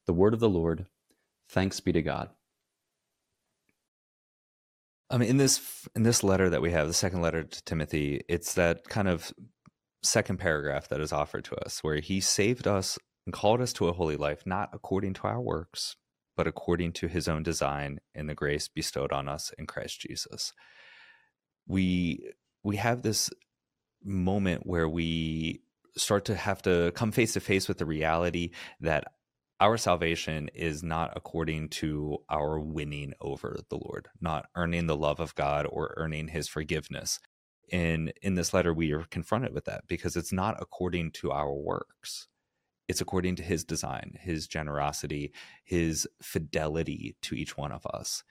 The 0.07 0.13
word 0.13 0.33
of 0.33 0.39
the 0.39 0.49
Lord. 0.49 0.87
Thanks 1.49 1.79
be 1.79 1.91
to 1.91 2.01
God. 2.01 2.29
I 5.09 5.17
mean, 5.17 5.29
in 5.29 5.37
this 5.37 5.87
in 5.95 6.03
this 6.03 6.23
letter 6.23 6.49
that 6.49 6.61
we 6.61 6.71
have, 6.71 6.87
the 6.87 6.93
second 6.93 7.21
letter 7.21 7.43
to 7.43 7.63
Timothy, 7.65 8.21
it's 8.29 8.53
that 8.53 8.85
kind 8.85 9.09
of 9.09 9.33
second 10.03 10.37
paragraph 10.37 10.87
that 10.89 11.01
is 11.01 11.11
offered 11.11 11.45
to 11.45 11.55
us, 11.55 11.83
where 11.83 11.99
he 11.99 12.19
saved 12.19 12.67
us 12.67 12.97
and 13.25 13.33
called 13.33 13.61
us 13.61 13.73
to 13.73 13.87
a 13.87 13.93
holy 13.93 14.15
life, 14.15 14.43
not 14.45 14.69
according 14.73 15.13
to 15.13 15.23
our 15.23 15.41
works, 15.41 15.95
but 16.35 16.47
according 16.47 16.93
to 16.93 17.07
his 17.07 17.27
own 17.27 17.43
design 17.43 17.99
and 18.15 18.27
the 18.27 18.35
grace 18.35 18.67
bestowed 18.67 19.11
on 19.11 19.27
us 19.27 19.51
in 19.57 19.67
Christ 19.67 20.01
Jesus. 20.01 20.53
We 21.67 22.31
we 22.63 22.77
have 22.77 23.01
this 23.01 23.29
moment 24.03 24.65
where 24.65 24.89
we 24.89 25.61
start 25.97 26.25
to 26.25 26.35
have 26.35 26.61
to 26.63 26.91
come 26.95 27.11
face 27.11 27.33
to 27.33 27.39
face 27.39 27.67
with 27.67 27.77
the 27.77 27.85
reality 27.85 28.51
that 28.79 29.05
our 29.59 29.77
salvation 29.77 30.49
is 30.55 30.81
not 30.81 31.13
according 31.15 31.69
to 31.69 32.17
our 32.29 32.59
winning 32.59 33.13
over 33.21 33.59
the 33.69 33.77
Lord, 33.77 34.07
not 34.19 34.47
earning 34.55 34.87
the 34.87 34.95
love 34.95 35.19
of 35.19 35.35
God 35.35 35.67
or 35.69 35.93
earning 35.97 36.29
his 36.29 36.47
forgiveness. 36.47 37.19
And 37.71 38.11
in 38.21 38.35
this 38.35 38.53
letter, 38.53 38.73
we 38.73 38.91
are 38.91 39.05
confronted 39.09 39.53
with 39.53 39.65
that 39.65 39.87
because 39.87 40.15
it's 40.15 40.33
not 40.33 40.61
according 40.61 41.11
to 41.11 41.31
our 41.31 41.53
works. 41.53 42.27
It's 42.87 43.01
according 43.01 43.37
to 43.37 43.43
his 43.43 43.63
design, 43.63 44.17
his 44.19 44.47
generosity, 44.47 45.31
his 45.63 46.07
fidelity 46.21 47.15
to 47.21 47.35
each 47.35 47.55
one 47.55 47.71
of 47.71 47.85
us. 47.85 48.23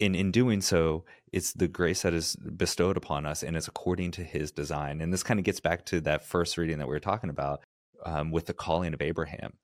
And 0.00 0.14
in 0.14 0.30
doing 0.30 0.60
so, 0.60 1.04
it's 1.32 1.52
the 1.52 1.68
grace 1.68 2.02
that 2.02 2.12
is 2.12 2.36
bestowed 2.36 2.96
upon 2.96 3.24
us 3.24 3.42
and 3.42 3.56
it's 3.56 3.68
according 3.68 4.10
to 4.12 4.24
his 4.24 4.50
design. 4.50 5.00
And 5.00 5.12
this 5.12 5.22
kind 5.22 5.40
of 5.40 5.44
gets 5.44 5.60
back 5.60 5.86
to 5.86 6.00
that 6.02 6.24
first 6.26 6.58
reading 6.58 6.78
that 6.78 6.88
we 6.88 6.94
were 6.94 7.00
talking 7.00 7.30
about 7.30 7.62
um, 8.04 8.30
with 8.30 8.46
the 8.46 8.52
calling 8.52 8.92
of 8.92 9.00
Abraham 9.00 9.54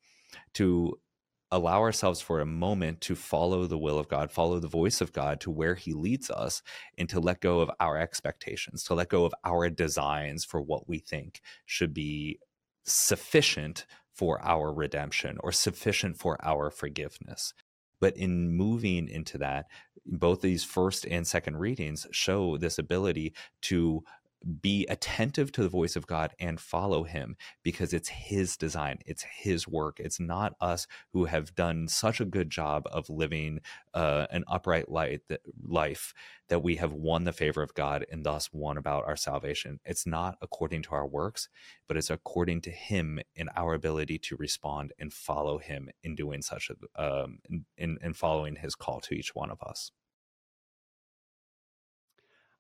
to 0.55 0.99
allow 1.50 1.81
ourselves 1.81 2.21
for 2.21 2.40
a 2.40 2.47
moment 2.47 3.00
to 3.02 3.14
follow 3.14 3.67
the 3.67 3.78
will 3.78 3.99
of 3.99 4.09
God, 4.09 4.31
follow 4.31 4.59
the 4.59 4.69
voice 4.69 5.00
of 5.00 5.12
God 5.12 5.40
to 5.40 5.50
where 5.50 5.75
He 5.75 5.93
leads 5.93 6.31
us, 6.31 6.62
and 6.97 7.09
to 7.09 7.21
let 7.21 7.40
go 7.40 7.61
of 7.61 7.71
our 7.81 7.99
expectations, 7.99 8.85
to 8.85 8.95
let 8.95 9.09
go 9.09 9.25
of 9.25 9.35
our 9.45 9.71
designs 9.71 10.45
for 10.45 10.61
what 10.61 10.88
we 10.88 10.99
think 10.99 11.40
should 11.67 11.95
be 11.95 12.38
sufficient 12.85 13.87
for 14.12 14.43
our 14.45 14.73
redemption 14.73 15.38
or 15.40 15.52
sufficient 15.52 16.19
for 16.19 16.37
our 16.45 16.71
forgiveness. 16.71 17.55
But 18.00 18.17
in 18.17 18.57
moving 18.57 19.09
into 19.09 19.38
that, 19.38 19.67
both 20.07 20.40
these 20.40 20.64
first 20.64 21.07
and 21.07 21.26
second 21.26 21.57
readings 21.59 22.07
show 22.12 22.57
this 22.57 22.78
ability 22.78 23.35
to 23.62 24.02
be 24.61 24.87
attentive 24.88 25.52
to 25.52 25.62
the 25.62 25.68
voice 25.68 25.97
of 25.97 26.07
God 26.07 26.33
and 26.38 26.61
follow 26.61 27.04
him 27.04 27.37
because 27.62 27.92
it's 27.92 28.09
his 28.09 28.57
design, 28.57 28.99
it's 29.04 29.23
his 29.23 29.66
work. 29.66 29.99
It's 30.00 30.21
not 30.21 30.54
us 30.61 30.87
who 31.12 31.26
have 31.26 31.54
done 31.54 31.88
such 31.88 32.21
a 32.21 32.25
good 32.25 32.50
job 32.50 32.87
of 32.90 33.11
living 33.11 33.61
uh, 33.95 34.26
an 34.30 34.45
upright 34.47 34.90
light, 34.90 35.23
that, 35.28 35.40
life 35.62 36.14
that 36.49 36.62
we 36.62 36.76
have 36.76 36.92
won 36.92 37.25
the 37.25 37.33
favor 37.33 37.62
of 37.62 37.75
God 37.75 38.07
and 38.11 38.25
thus 38.25 38.50
won 38.52 38.78
about 38.78 39.04
our 39.07 39.16
salvation. 39.16 39.80
It's 39.85 40.07
not 40.07 40.38
according 40.40 40.83
to 40.83 40.92
our 40.92 41.07
works, 41.07 41.49
but 41.87 41.97
it's 41.97 42.11
according 42.11 42.62
to 42.62 42.71
him 42.71 43.21
in 43.35 43.49
our 43.57 43.75
ability 43.75 44.18
to 44.18 44.37
respond 44.37 44.92
and 44.99 45.12
follow 45.12 45.59
him 45.59 45.88
in 46.02 46.14
doing 46.14 46.42
such 46.42 46.71
a, 46.71 47.02
um, 47.02 47.40
in, 47.76 47.99
in 48.00 48.14
following 48.14 48.57
his 48.57 48.75
call 48.75 49.00
to 49.00 49.14
each 49.14 49.35
one 49.35 49.50
of 49.50 49.61
us. 49.62 49.90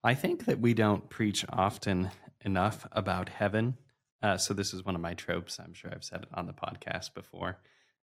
I 0.04 0.14
think 0.14 0.44
that 0.44 0.60
we 0.60 0.74
don't 0.74 1.08
preach 1.08 1.44
often 1.48 2.10
enough 2.44 2.86
about 2.92 3.28
heaven. 3.28 3.76
Uh, 4.22 4.36
so 4.36 4.54
this 4.54 4.72
is 4.72 4.84
one 4.84 4.94
of 4.94 5.00
my 5.00 5.14
tropes. 5.14 5.58
I'm 5.58 5.74
sure 5.74 5.90
I've 5.92 6.04
said 6.04 6.22
it 6.22 6.28
on 6.34 6.46
the 6.46 6.52
podcast 6.52 7.14
before. 7.14 7.58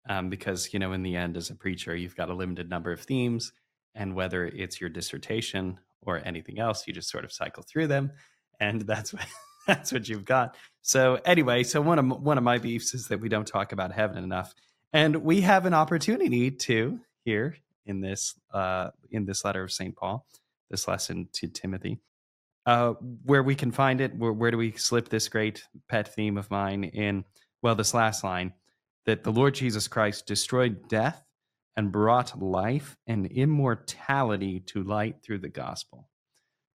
Um, 0.09 0.28
because 0.28 0.73
you 0.73 0.78
know, 0.78 0.93
in 0.93 1.02
the 1.02 1.16
end, 1.16 1.37
as 1.37 1.50
a 1.50 1.55
preacher, 1.55 1.95
you've 1.95 2.16
got 2.16 2.31
a 2.31 2.35
limited 2.35 2.71
number 2.71 2.93
of 2.93 3.00
themes, 3.00 3.52
and 3.95 4.14
whether 4.14 4.47
it's 4.47 4.81
your 4.81 4.88
dissertation 4.88 5.81
or 6.02 6.23
anything 6.25 6.61
else, 6.61 6.87
you 6.87 6.93
just 6.93 7.11
sort 7.11 7.25
of 7.25 7.33
cycle 7.33 7.64
through 7.64 7.88
them, 7.88 8.12
and 8.61 8.81
that's 8.87 9.12
what 9.12 9.26
that's 9.66 9.93
what 9.93 10.09
you've 10.09 10.25
got. 10.25 10.57
So 10.83 11.19
anyway, 11.25 11.64
so 11.64 11.81
one 11.81 11.99
of 11.99 12.23
one 12.23 12.38
of 12.38 12.45
my 12.45 12.59
beefs 12.59 12.95
is 12.95 13.09
that 13.09 13.21
we 13.21 13.28
don't 13.28 13.47
talk 13.47 13.73
about 13.73 13.90
heaven 13.90 14.23
enough, 14.23 14.55
and 14.93 15.16
we 15.16 15.40
have 15.40 15.66
an 15.66 15.75
opportunity 15.75 16.52
to 16.52 17.00
here 17.25 17.57
in 17.85 18.00
this 18.00 18.35
uh, 18.55 18.90
in 19.11 19.25
this 19.25 19.45
letter 19.45 19.64
of 19.64 19.73
Saint 19.73 19.97
Paul 19.97 20.25
this 20.70 20.88
lesson 20.88 21.28
to 21.35 21.49
Timothy. 21.49 22.00
Uh, 22.64 22.94
where 23.25 23.42
we 23.42 23.54
can 23.54 23.70
find 23.70 24.00
it, 24.00 24.16
where, 24.16 24.32
where 24.32 24.50
do 24.50 24.58
we 24.58 24.73
slip 24.73 25.08
this 25.08 25.28
great 25.28 25.62
pet 25.88 26.12
theme 26.12 26.37
of 26.37 26.50
mine 26.50 26.85
in? 26.85 27.25
Well, 27.62 27.76
this 27.76 27.94
last 27.94 28.25
line 28.25 28.54
that 29.04 29.23
the 29.23 29.30
Lord 29.30 29.54
Jesus 29.54 29.87
Christ 29.87 30.26
destroyed 30.26 30.88
death 30.88 31.23
and 31.76 31.92
brought 31.92 32.40
life 32.42 32.96
and 33.06 33.26
immortality 33.26 34.61
to 34.61 34.82
light 34.82 35.23
through 35.23 35.38
the 35.38 35.49
gospel. 35.49 36.08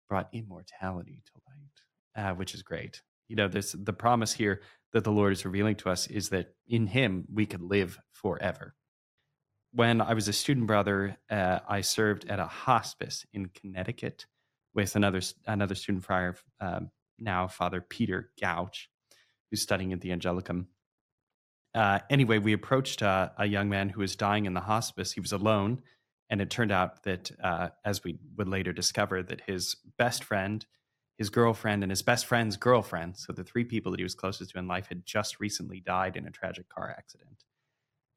Brought 0.08 0.28
immortality 0.32 1.22
to 1.26 1.40
light, 1.48 2.26
uh, 2.26 2.34
which 2.34 2.54
is 2.54 2.62
great. 2.62 3.02
You 3.28 3.36
know, 3.36 3.48
this 3.48 3.74
the 3.78 3.92
promise 3.92 4.32
here 4.32 4.60
that 4.92 5.04
the 5.04 5.12
Lord 5.12 5.32
is 5.32 5.44
revealing 5.44 5.76
to 5.76 5.90
us 5.90 6.06
is 6.08 6.28
that 6.30 6.54
in 6.68 6.86
Him 6.88 7.24
we 7.32 7.46
could 7.46 7.62
live 7.62 7.98
forever 8.12 8.74
when 9.72 10.00
I 10.00 10.14
was 10.14 10.28
a 10.28 10.32
student 10.32 10.66
brother, 10.66 11.16
uh, 11.30 11.60
I 11.68 11.80
served 11.80 12.28
at 12.28 12.40
a 12.40 12.46
hospice 12.46 13.24
in 13.32 13.46
Connecticut 13.46 14.26
with 14.74 14.96
another 14.96 15.20
another 15.46 15.74
student 15.74 16.04
friar, 16.04 16.36
um, 16.60 16.90
now 17.18 17.46
Father 17.46 17.80
Peter 17.80 18.30
Gouch, 18.40 18.88
who's 19.50 19.62
studying 19.62 19.92
at 19.92 20.00
the 20.00 20.10
Angelicum. 20.10 20.66
Uh, 21.74 22.00
anyway, 22.08 22.38
we 22.38 22.52
approached 22.52 23.02
uh, 23.02 23.30
a 23.38 23.46
young 23.46 23.68
man 23.68 23.88
who 23.88 24.00
was 24.00 24.16
dying 24.16 24.46
in 24.46 24.54
the 24.54 24.60
hospice. 24.60 25.12
He 25.12 25.20
was 25.20 25.32
alone, 25.32 25.82
and 26.28 26.40
it 26.40 26.50
turned 26.50 26.72
out 26.72 27.04
that, 27.04 27.30
uh, 27.42 27.68
as 27.84 28.02
we 28.02 28.18
would 28.36 28.48
later 28.48 28.72
discover, 28.72 29.22
that 29.22 29.42
his 29.42 29.76
best 29.96 30.24
friend, 30.24 30.66
his 31.16 31.30
girlfriend, 31.30 31.84
and 31.84 31.92
his 31.92 32.02
best 32.02 32.26
friend's 32.26 32.56
girlfriend, 32.56 33.16
so 33.16 33.32
the 33.32 33.44
three 33.44 33.64
people 33.64 33.92
that 33.92 34.00
he 34.00 34.04
was 34.04 34.16
closest 34.16 34.50
to 34.50 34.58
in 34.58 34.66
life, 34.66 34.88
had 34.88 35.06
just 35.06 35.38
recently 35.38 35.78
died 35.78 36.16
in 36.16 36.26
a 36.26 36.30
tragic 36.30 36.68
car 36.68 36.92
accident. 36.96 37.44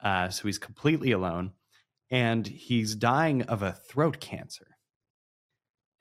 Uh, 0.03 0.29
so 0.29 0.47
he's 0.47 0.59
completely 0.59 1.11
alone 1.11 1.53
and 2.11 2.45
he's 2.45 2.93
dying 2.93 3.41
of 3.43 3.63
a 3.63 3.71
throat 3.71 4.19
cancer 4.19 4.67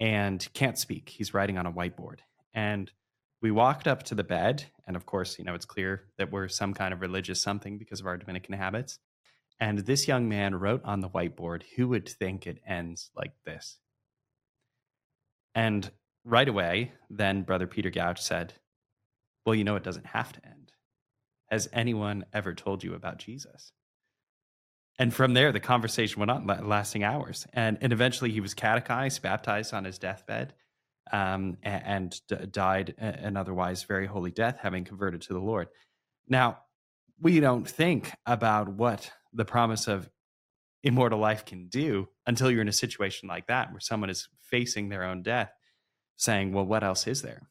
and 0.01 0.47
can't 0.53 0.77
speak. 0.77 1.09
He's 1.09 1.33
writing 1.33 1.57
on 1.57 1.67
a 1.67 1.73
whiteboard. 1.73 2.19
And 2.53 2.91
we 3.41 3.51
walked 3.51 3.87
up 3.87 4.03
to 4.05 4.15
the 4.15 4.25
bed. 4.25 4.65
And 4.87 4.97
of 4.97 5.07
course, 5.07 5.39
you 5.39 5.45
know, 5.45 5.55
it's 5.55 5.65
clear 5.65 6.05
that 6.19 6.33
we're 6.33 6.49
some 6.49 6.75
kind 6.75 6.93
of 6.93 7.01
religious 7.01 7.41
something 7.41 7.79
because 7.79 8.01
of 8.01 8.07
our 8.07 8.17
Dominican 8.17 8.55
habits. 8.55 8.99
And 9.61 9.79
this 9.79 10.09
young 10.09 10.29
man 10.29 10.57
wrote 10.57 10.83
on 10.85 11.01
the 11.01 11.09
whiteboard, 11.09 11.63
Who 11.77 11.89
would 11.89 12.09
think 12.09 12.47
it 12.47 12.59
ends 12.67 13.11
like 13.15 13.33
this? 13.47 13.79
And 15.55 15.89
right 16.25 16.49
away, 16.49 16.93
then 17.09 17.43
Brother 17.43 17.69
Peter 17.69 17.91
Gouch 17.91 18.21
said, 18.21 18.55
Well, 19.47 19.55
you 19.55 19.65
know, 19.65 19.77
it 19.77 19.85
doesn't 19.85 20.07
have 20.07 20.33
to 20.33 20.45
end. 20.45 20.73
Has 21.49 21.69
anyone 21.73 22.25
ever 22.33 22.55
told 22.55 22.83
you 22.83 22.95
about 22.95 23.19
Jesus? 23.19 23.73
And 24.99 25.13
from 25.13 25.35
there 25.35 25.53
the 25.53 25.61
conversation 25.61 26.21
went 26.21 26.31
on 26.31 26.47
lasting 26.69 27.05
hours. 27.05 27.47
And 27.53 27.79
and 27.81 27.93
eventually 27.93 28.31
he 28.31 28.41
was 28.41 28.55
catechized 28.55 29.23
baptized 29.23 29.73
on 29.75 29.85
his 29.85 29.99
deathbed 29.99 30.55
um, 31.13 31.57
and, 31.63 32.21
and 32.29 32.53
died 32.53 32.95
an 32.99 33.37
otherwise 33.37 33.85
very 33.85 34.07
holy 34.07 34.31
death 34.31 34.59
having 34.61 34.85
converted 34.85 35.23
to 35.23 35.33
the 35.33 35.41
lord. 35.41 35.69
Now 36.29 36.59
we 37.21 37.41
don't 37.41 37.69
think 37.69 38.13
about 38.27 38.69
what 38.69 39.11
the 39.33 39.45
promise 39.45 39.89
of 39.89 40.11
immortal 40.83 41.19
life 41.19 41.45
can 41.45 41.69
do 41.69 42.09
until 42.27 42.51
you're 42.51 42.61
in 42.61 42.69
a 42.69 42.73
situation 42.73 43.29
like 43.29 43.47
that 43.47 43.71
where 43.71 43.81
someone 43.81 44.11
is 44.11 44.29
facing 44.41 44.89
their 44.89 45.05
own 45.05 45.23
death 45.23 45.53
saying 46.17 46.53
well 46.53 46.67
what 46.67 46.83
else 46.83 47.07
is 47.07 47.23
there? 47.23 47.49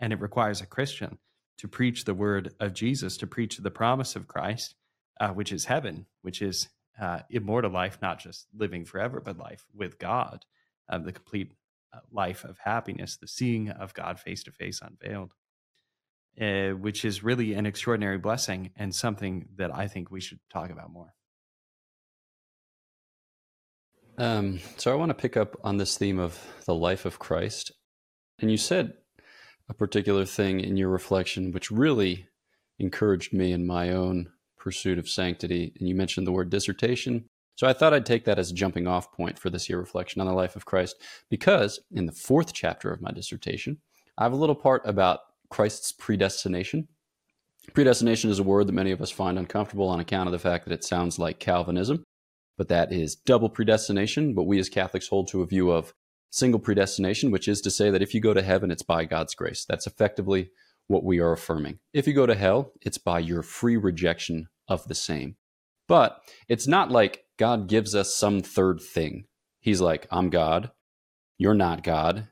And 0.00 0.12
it 0.12 0.20
requires 0.20 0.60
a 0.60 0.66
christian 0.66 1.18
to 1.58 1.68
preach 1.68 2.04
the 2.04 2.14
word 2.14 2.54
of 2.58 2.72
jesus 2.72 3.18
to 3.18 3.26
preach 3.26 3.58
the 3.58 3.70
promise 3.70 4.16
of 4.16 4.26
christ 4.26 4.74
uh, 5.20 5.28
which 5.28 5.52
is 5.52 5.66
heaven 5.66 6.06
which 6.22 6.40
is 6.40 6.68
uh, 7.00 7.20
immortal 7.30 7.70
life, 7.70 7.98
not 8.00 8.18
just 8.18 8.46
living 8.56 8.84
forever, 8.84 9.20
but 9.20 9.38
life 9.38 9.66
with 9.74 9.98
God, 9.98 10.44
uh, 10.88 10.98
the 10.98 11.12
complete 11.12 11.52
uh, 11.92 11.98
life 12.12 12.44
of 12.44 12.58
happiness, 12.58 13.16
the 13.16 13.28
seeing 13.28 13.70
of 13.70 13.94
God 13.94 14.18
face 14.18 14.42
to 14.44 14.52
face 14.52 14.80
unveiled, 14.82 15.34
uh, 16.40 16.76
which 16.76 17.04
is 17.04 17.22
really 17.22 17.54
an 17.54 17.66
extraordinary 17.66 18.18
blessing 18.18 18.70
and 18.76 18.94
something 18.94 19.48
that 19.56 19.74
I 19.74 19.88
think 19.88 20.10
we 20.10 20.20
should 20.20 20.40
talk 20.50 20.70
about 20.70 20.92
more. 20.92 21.14
Um, 24.18 24.60
so 24.76 24.92
I 24.92 24.96
want 24.96 25.10
to 25.10 25.14
pick 25.14 25.36
up 25.36 25.56
on 25.64 25.78
this 25.78 25.96
theme 25.96 26.18
of 26.18 26.38
the 26.66 26.74
life 26.74 27.06
of 27.06 27.18
Christ. 27.18 27.72
And 28.38 28.50
you 28.50 28.58
said 28.58 28.92
a 29.68 29.74
particular 29.74 30.26
thing 30.26 30.60
in 30.60 30.76
your 30.76 30.90
reflection, 30.90 31.52
which 31.52 31.70
really 31.70 32.26
encouraged 32.78 33.32
me 33.32 33.52
in 33.52 33.66
my 33.66 33.90
own 33.90 34.30
pursuit 34.60 34.98
of 34.98 35.08
sanctity. 35.08 35.72
And 35.80 35.88
you 35.88 35.96
mentioned 35.96 36.26
the 36.26 36.32
word 36.32 36.50
dissertation. 36.50 37.24
So 37.56 37.66
I 37.66 37.72
thought 37.72 37.92
I'd 37.92 38.06
take 38.06 38.24
that 38.26 38.38
as 38.38 38.50
a 38.52 38.54
jumping 38.54 38.86
off 38.86 39.10
point 39.12 39.38
for 39.38 39.50
this 39.50 39.68
year 39.68 39.78
reflection 39.78 40.20
on 40.20 40.28
the 40.28 40.32
life 40.32 40.54
of 40.54 40.64
Christ, 40.64 40.96
because 41.28 41.80
in 41.90 42.06
the 42.06 42.12
fourth 42.12 42.52
chapter 42.54 42.92
of 42.92 43.02
my 43.02 43.10
dissertation, 43.10 43.78
I 44.16 44.22
have 44.22 44.32
a 44.32 44.36
little 44.36 44.54
part 44.54 44.82
about 44.84 45.20
Christ's 45.50 45.92
predestination. 45.92 46.88
Predestination 47.74 48.30
is 48.30 48.38
a 48.38 48.44
word 48.44 48.66
that 48.68 48.72
many 48.72 48.92
of 48.92 49.02
us 49.02 49.10
find 49.10 49.38
uncomfortable 49.38 49.88
on 49.88 50.00
account 50.00 50.28
of 50.28 50.32
the 50.32 50.38
fact 50.38 50.64
that 50.64 50.72
it 50.72 50.84
sounds 50.84 51.18
like 51.18 51.38
Calvinism. 51.38 52.04
but 52.60 52.68
that 52.68 52.92
is 52.92 53.16
double 53.16 53.48
predestination. 53.48 54.34
But 54.34 54.42
we 54.42 54.58
as 54.58 54.68
Catholics 54.68 55.08
hold 55.08 55.28
to 55.28 55.40
a 55.40 55.46
view 55.46 55.70
of 55.70 55.94
single 56.28 56.60
predestination, 56.60 57.30
which 57.30 57.48
is 57.48 57.62
to 57.62 57.70
say 57.70 57.88
that 57.88 58.02
if 58.02 58.12
you 58.12 58.20
go 58.20 58.34
to 58.34 58.42
heaven, 58.42 58.70
it's 58.70 58.82
by 58.82 59.06
God's 59.06 59.34
grace. 59.34 59.64
That's 59.66 59.86
effectively 59.86 60.50
what 60.90 61.04
we 61.04 61.20
are 61.20 61.32
affirming. 61.32 61.78
If 61.92 62.08
you 62.08 62.12
go 62.12 62.26
to 62.26 62.34
hell, 62.34 62.72
it's 62.82 62.98
by 62.98 63.20
your 63.20 63.42
free 63.42 63.76
rejection 63.76 64.48
of 64.66 64.88
the 64.88 64.94
same. 64.96 65.36
But 65.86 66.20
it's 66.48 66.66
not 66.66 66.90
like 66.90 67.26
God 67.38 67.68
gives 67.68 67.94
us 67.94 68.12
some 68.12 68.40
third 68.40 68.80
thing. 68.80 69.26
He's 69.60 69.80
like, 69.80 70.08
I'm 70.10 70.30
God. 70.30 70.72
You're 71.38 71.54
not 71.54 71.84
God. 71.84 72.26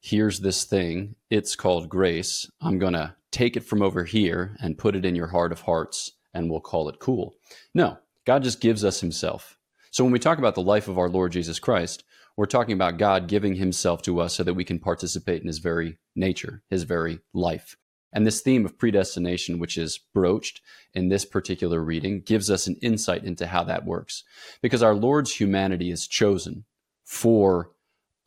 Here's 0.00 0.40
this 0.40 0.64
thing. 0.64 1.16
It's 1.28 1.56
called 1.56 1.88
grace. 1.88 2.48
I'm 2.60 2.78
going 2.78 2.92
to 2.92 3.16
take 3.32 3.56
it 3.56 3.64
from 3.64 3.82
over 3.82 4.04
here 4.04 4.56
and 4.60 4.78
put 4.78 4.94
it 4.94 5.04
in 5.04 5.16
your 5.16 5.28
heart 5.28 5.50
of 5.50 5.62
hearts, 5.62 6.12
and 6.32 6.48
we'll 6.48 6.60
call 6.60 6.88
it 6.88 7.00
cool. 7.00 7.34
No, 7.74 7.98
God 8.24 8.44
just 8.44 8.60
gives 8.60 8.84
us 8.84 9.00
Himself. 9.00 9.58
So 9.90 10.04
when 10.04 10.12
we 10.12 10.20
talk 10.20 10.38
about 10.38 10.54
the 10.54 10.62
life 10.62 10.86
of 10.86 10.98
our 10.98 11.08
Lord 11.08 11.32
Jesus 11.32 11.58
Christ, 11.58 12.04
we're 12.36 12.46
talking 12.46 12.74
about 12.74 12.98
God 12.98 13.26
giving 13.26 13.56
Himself 13.56 14.02
to 14.02 14.20
us 14.20 14.34
so 14.34 14.44
that 14.44 14.54
we 14.54 14.64
can 14.64 14.78
participate 14.78 15.42
in 15.42 15.48
His 15.48 15.58
very 15.58 15.98
nature, 16.14 16.62
His 16.70 16.84
very 16.84 17.18
life. 17.32 17.76
And 18.14 18.26
this 18.26 18.40
theme 18.40 18.64
of 18.64 18.78
predestination, 18.78 19.58
which 19.58 19.76
is 19.76 19.98
broached 19.98 20.62
in 20.94 21.08
this 21.08 21.24
particular 21.24 21.80
reading, 21.80 22.22
gives 22.22 22.50
us 22.50 22.66
an 22.66 22.76
insight 22.80 23.24
into 23.24 23.46
how 23.46 23.64
that 23.64 23.84
works. 23.84 24.22
Because 24.62 24.82
our 24.82 24.94
Lord's 24.94 25.34
humanity 25.34 25.90
is 25.90 26.06
chosen 26.06 26.64
for 27.04 27.72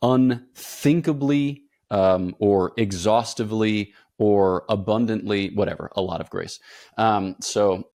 unthinkably 0.02 1.62
um, 1.90 2.36
or 2.38 2.72
exhaustively 2.76 3.94
or 4.18 4.64
abundantly, 4.68 5.50
whatever, 5.54 5.90
a 5.96 6.02
lot 6.02 6.20
of 6.20 6.28
grace. 6.28 6.60
Um, 6.96 7.36
so 7.40 7.88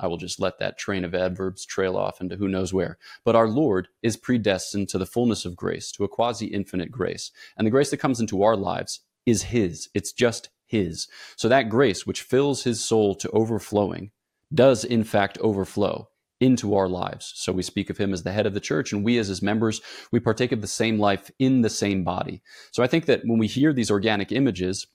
I 0.00 0.06
will 0.06 0.16
just 0.16 0.40
let 0.40 0.58
that 0.58 0.78
train 0.78 1.04
of 1.04 1.14
adverbs 1.14 1.64
trail 1.64 1.96
off 1.96 2.20
into 2.20 2.36
who 2.36 2.48
knows 2.48 2.74
where. 2.74 2.98
But 3.24 3.36
our 3.36 3.48
Lord 3.48 3.88
is 4.02 4.16
predestined 4.16 4.88
to 4.90 4.98
the 4.98 5.06
fullness 5.06 5.44
of 5.44 5.56
grace, 5.56 5.90
to 5.92 6.04
a 6.04 6.08
quasi 6.08 6.46
infinite 6.46 6.90
grace. 6.90 7.30
And 7.56 7.66
the 7.66 7.70
grace 7.70 7.90
that 7.90 7.98
comes 7.98 8.20
into 8.20 8.42
our 8.42 8.56
lives 8.56 9.00
is 9.24 9.44
His. 9.44 9.88
It's 9.94 10.12
just 10.12 10.50
his. 10.68 11.08
So 11.36 11.48
that 11.48 11.68
grace, 11.68 12.06
which 12.06 12.22
fills 12.22 12.62
his 12.62 12.84
soul 12.84 13.14
to 13.16 13.30
overflowing, 13.30 14.12
does 14.54 14.84
in 14.84 15.04
fact 15.04 15.38
overflow 15.38 16.08
into 16.40 16.76
our 16.76 16.88
lives. 16.88 17.32
So 17.34 17.52
we 17.52 17.62
speak 17.62 17.90
of 17.90 17.98
him 17.98 18.12
as 18.12 18.22
the 18.22 18.32
head 18.32 18.46
of 18.46 18.54
the 18.54 18.60
church, 18.60 18.92
and 18.92 19.04
we 19.04 19.18
as 19.18 19.28
his 19.28 19.42
members, 19.42 19.80
we 20.12 20.20
partake 20.20 20.52
of 20.52 20.60
the 20.60 20.68
same 20.68 20.98
life 20.98 21.30
in 21.38 21.62
the 21.62 21.70
same 21.70 22.04
body. 22.04 22.42
So 22.72 22.82
I 22.82 22.86
think 22.86 23.06
that 23.06 23.22
when 23.24 23.38
we 23.38 23.48
hear 23.48 23.72
these 23.72 23.90
organic 23.90 24.30
images, 24.30 24.86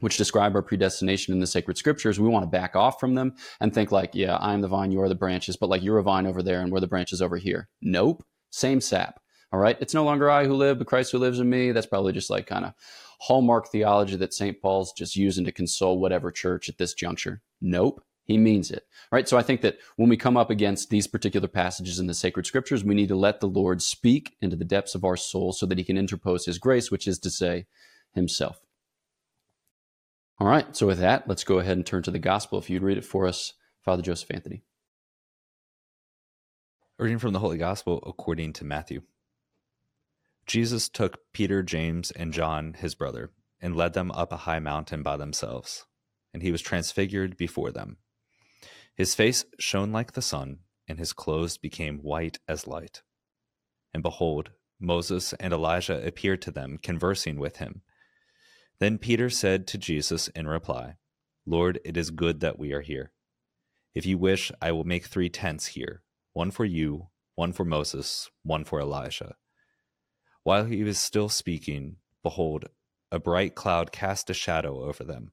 which 0.00 0.16
describe 0.16 0.54
our 0.54 0.62
predestination 0.62 1.34
in 1.34 1.40
the 1.40 1.46
sacred 1.46 1.76
scriptures, 1.76 2.20
we 2.20 2.28
want 2.28 2.44
to 2.44 2.50
back 2.50 2.76
off 2.76 3.00
from 3.00 3.14
them 3.14 3.34
and 3.60 3.74
think 3.74 3.90
like, 3.90 4.14
yeah, 4.14 4.36
I'm 4.40 4.60
the 4.60 4.68
vine, 4.68 4.92
you 4.92 5.00
are 5.00 5.08
the 5.08 5.14
branches, 5.16 5.56
but 5.56 5.68
like 5.68 5.82
you're 5.82 5.98
a 5.98 6.02
vine 6.04 6.26
over 6.26 6.42
there 6.42 6.60
and 6.60 6.70
we're 6.70 6.80
the 6.80 6.86
branches 6.86 7.20
over 7.20 7.36
here. 7.36 7.68
Nope. 7.82 8.24
Same 8.50 8.80
sap. 8.80 9.20
All 9.52 9.58
right. 9.58 9.76
It's 9.80 9.94
no 9.94 10.04
longer 10.04 10.30
I 10.30 10.44
who 10.44 10.54
live, 10.54 10.78
but 10.78 10.86
Christ 10.86 11.10
who 11.10 11.18
lives 11.18 11.40
in 11.40 11.50
me. 11.50 11.72
That's 11.72 11.86
probably 11.86 12.12
just 12.12 12.30
like 12.30 12.46
kind 12.46 12.64
of 12.64 12.74
hallmark 13.18 13.68
theology 13.68 14.16
that 14.16 14.34
St. 14.34 14.60
Paul's 14.60 14.92
just 14.92 15.16
using 15.16 15.44
to 15.44 15.52
console 15.52 15.98
whatever 15.98 16.30
church 16.30 16.68
at 16.68 16.78
this 16.78 16.94
juncture. 16.94 17.42
Nope. 17.60 18.02
He 18.24 18.36
means 18.36 18.70
it. 18.70 18.84
Right. 19.10 19.26
So 19.26 19.38
I 19.38 19.42
think 19.42 19.62
that 19.62 19.78
when 19.96 20.10
we 20.10 20.16
come 20.18 20.36
up 20.36 20.50
against 20.50 20.90
these 20.90 21.06
particular 21.06 21.48
passages 21.48 21.98
in 21.98 22.06
the 22.06 22.14
sacred 22.14 22.46
scriptures, 22.46 22.84
we 22.84 22.94
need 22.94 23.08
to 23.08 23.16
let 23.16 23.40
the 23.40 23.48
Lord 23.48 23.80
speak 23.80 24.36
into 24.42 24.54
the 24.54 24.66
depths 24.66 24.94
of 24.94 25.02
our 25.02 25.16
soul 25.16 25.52
so 25.52 25.64
that 25.64 25.78
he 25.78 25.84
can 25.84 25.96
interpose 25.96 26.44
his 26.44 26.58
grace, 26.58 26.90
which 26.90 27.08
is 27.08 27.18
to 27.20 27.30
say, 27.30 27.66
himself. 28.12 28.60
All 30.38 30.46
right. 30.46 30.76
So 30.76 30.86
with 30.86 30.98
that, 30.98 31.26
let's 31.26 31.42
go 31.42 31.58
ahead 31.58 31.78
and 31.78 31.86
turn 31.86 32.02
to 32.02 32.10
the 32.10 32.18
gospel. 32.18 32.58
If 32.58 32.68
you'd 32.68 32.82
read 32.82 32.98
it 32.98 33.04
for 33.04 33.26
us, 33.26 33.54
Father 33.82 34.02
Joseph 34.02 34.30
Anthony. 34.30 34.62
reading 36.98 37.18
from 37.18 37.32
the 37.32 37.38
Holy 37.38 37.56
Gospel 37.56 38.02
according 38.06 38.52
to 38.54 38.64
Matthew. 38.64 39.02
Jesus 40.48 40.88
took 40.88 41.18
Peter, 41.34 41.62
James, 41.62 42.10
and 42.10 42.32
John, 42.32 42.72
his 42.72 42.94
brother, 42.94 43.30
and 43.60 43.76
led 43.76 43.92
them 43.92 44.10
up 44.10 44.32
a 44.32 44.38
high 44.38 44.60
mountain 44.60 45.02
by 45.02 45.18
themselves, 45.18 45.84
and 46.32 46.42
he 46.42 46.50
was 46.50 46.62
transfigured 46.62 47.36
before 47.36 47.70
them. 47.70 47.98
His 48.96 49.14
face 49.14 49.44
shone 49.58 49.92
like 49.92 50.12
the 50.12 50.22
sun, 50.22 50.60
and 50.88 50.98
his 50.98 51.12
clothes 51.12 51.58
became 51.58 51.98
white 51.98 52.38
as 52.48 52.66
light. 52.66 53.02
And 53.92 54.02
behold, 54.02 54.50
Moses 54.80 55.34
and 55.34 55.52
Elijah 55.52 56.04
appeared 56.06 56.40
to 56.42 56.50
them, 56.50 56.78
conversing 56.82 57.38
with 57.38 57.58
him. 57.58 57.82
Then 58.80 58.96
Peter 58.96 59.28
said 59.28 59.66
to 59.66 59.78
Jesus 59.78 60.28
in 60.28 60.48
reply, 60.48 60.94
Lord, 61.44 61.78
it 61.84 61.96
is 61.96 62.10
good 62.10 62.40
that 62.40 62.58
we 62.58 62.72
are 62.72 62.80
here. 62.80 63.12
If 63.94 64.06
you 64.06 64.16
wish, 64.16 64.50
I 64.62 64.72
will 64.72 64.84
make 64.84 65.04
three 65.04 65.28
tents 65.28 65.66
here 65.66 66.02
one 66.32 66.50
for 66.50 66.64
you, 66.64 67.08
one 67.34 67.52
for 67.52 67.64
Moses, 67.64 68.30
one 68.44 68.64
for 68.64 68.80
Elijah. 68.80 69.34
While 70.48 70.64
he 70.64 70.82
was 70.82 70.98
still 70.98 71.28
speaking, 71.28 71.96
behold, 72.22 72.70
a 73.12 73.18
bright 73.18 73.54
cloud 73.54 73.92
cast 73.92 74.30
a 74.30 74.32
shadow 74.32 74.82
over 74.82 75.04
them. 75.04 75.32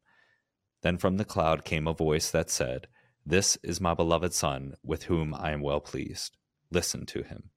Then 0.82 0.98
from 0.98 1.16
the 1.16 1.24
cloud 1.24 1.64
came 1.64 1.88
a 1.88 1.94
voice 1.94 2.30
that 2.32 2.50
said, 2.50 2.88
This 3.26 3.56
is 3.64 3.80
my 3.80 3.94
beloved 3.94 4.34
Son, 4.34 4.76
with 4.84 5.04
whom 5.04 5.34
I 5.34 5.52
am 5.52 5.62
well 5.62 5.80
pleased. 5.80 6.36
Listen 6.70 7.06
to 7.06 7.24
him. 7.24 7.52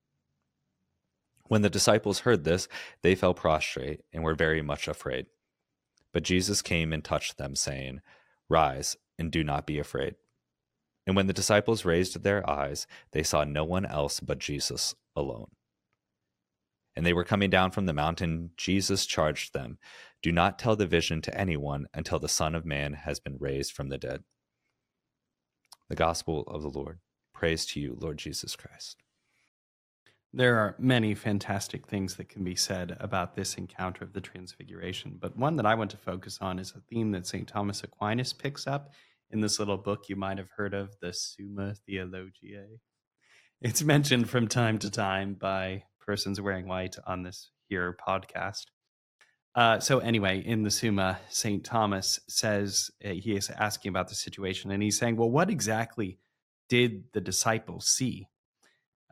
When 1.48 1.62
the 1.62 1.68
disciples 1.68 2.20
heard 2.20 2.44
this, 2.44 2.68
they 3.02 3.16
fell 3.16 3.34
prostrate 3.34 4.02
and 4.12 4.22
were 4.22 4.36
very 4.36 4.62
much 4.62 4.86
afraid. 4.86 5.26
But 6.12 6.22
Jesus 6.22 6.62
came 6.62 6.92
and 6.92 7.02
touched 7.02 7.38
them, 7.38 7.56
saying, 7.56 8.02
Rise 8.48 8.96
and 9.18 9.32
do 9.32 9.42
not 9.42 9.66
be 9.66 9.80
afraid. 9.80 10.14
And 11.08 11.16
when 11.16 11.26
the 11.26 11.32
disciples 11.32 11.84
raised 11.84 12.22
their 12.22 12.48
eyes, 12.48 12.86
they 13.10 13.24
saw 13.24 13.42
no 13.42 13.64
one 13.64 13.84
else 13.84 14.20
but 14.20 14.38
Jesus 14.38 14.94
alone 15.16 15.48
and 16.98 17.06
they 17.06 17.12
were 17.12 17.22
coming 17.22 17.48
down 17.48 17.70
from 17.70 17.86
the 17.86 17.92
mountain, 17.92 18.50
Jesus 18.56 19.06
charged 19.06 19.54
them 19.54 19.78
Do 20.20 20.32
not 20.32 20.58
tell 20.58 20.74
the 20.74 20.84
vision 20.84 21.22
to 21.22 21.40
anyone 21.40 21.86
until 21.94 22.18
the 22.18 22.28
Son 22.28 22.56
of 22.56 22.66
Man 22.66 22.92
has 22.92 23.20
been 23.20 23.36
raised 23.38 23.70
from 23.70 23.88
the 23.88 23.98
dead. 23.98 24.24
The 25.88 25.94
Gospel 25.94 26.42
of 26.48 26.62
the 26.62 26.68
Lord. 26.68 26.98
Praise 27.32 27.64
to 27.66 27.80
you, 27.80 27.96
Lord 28.00 28.18
Jesus 28.18 28.56
Christ. 28.56 29.04
There 30.32 30.56
are 30.56 30.74
many 30.76 31.14
fantastic 31.14 31.86
things 31.86 32.16
that 32.16 32.28
can 32.28 32.42
be 32.42 32.56
said 32.56 32.96
about 32.98 33.36
this 33.36 33.54
encounter 33.54 34.02
of 34.02 34.12
the 34.12 34.20
Transfiguration, 34.20 35.18
but 35.20 35.38
one 35.38 35.54
that 35.54 35.66
I 35.66 35.76
want 35.76 35.92
to 35.92 35.96
focus 35.96 36.38
on 36.40 36.58
is 36.58 36.72
a 36.72 36.80
theme 36.80 37.12
that 37.12 37.28
St. 37.28 37.46
Thomas 37.46 37.84
Aquinas 37.84 38.32
picks 38.32 38.66
up 38.66 38.90
in 39.30 39.40
this 39.40 39.60
little 39.60 39.78
book 39.78 40.08
you 40.08 40.16
might 40.16 40.38
have 40.38 40.50
heard 40.56 40.74
of, 40.74 40.96
the 41.00 41.12
Summa 41.12 41.76
Theologiae. 41.86 42.80
It's 43.62 43.84
mentioned 43.84 44.28
from 44.28 44.48
time 44.48 44.80
to 44.80 44.90
time 44.90 45.34
by 45.34 45.84
persons 46.08 46.40
wearing 46.40 46.66
white 46.66 46.96
on 47.06 47.22
this 47.22 47.50
here 47.68 47.94
podcast. 48.08 48.64
Uh, 49.54 49.78
so 49.78 49.98
anyway, 49.98 50.42
in 50.42 50.62
the 50.62 50.70
Summa, 50.70 51.18
Saint 51.28 51.64
Thomas 51.64 52.18
says 52.26 52.90
uh, 53.04 53.10
he 53.10 53.36
is 53.36 53.50
asking 53.50 53.90
about 53.90 54.08
the 54.08 54.14
situation, 54.14 54.70
and 54.70 54.82
he's 54.82 54.98
saying, 54.98 55.16
"Well, 55.16 55.30
what 55.30 55.50
exactly 55.50 56.18
did 56.70 57.04
the 57.12 57.20
disciples 57.20 57.88
see 57.88 58.26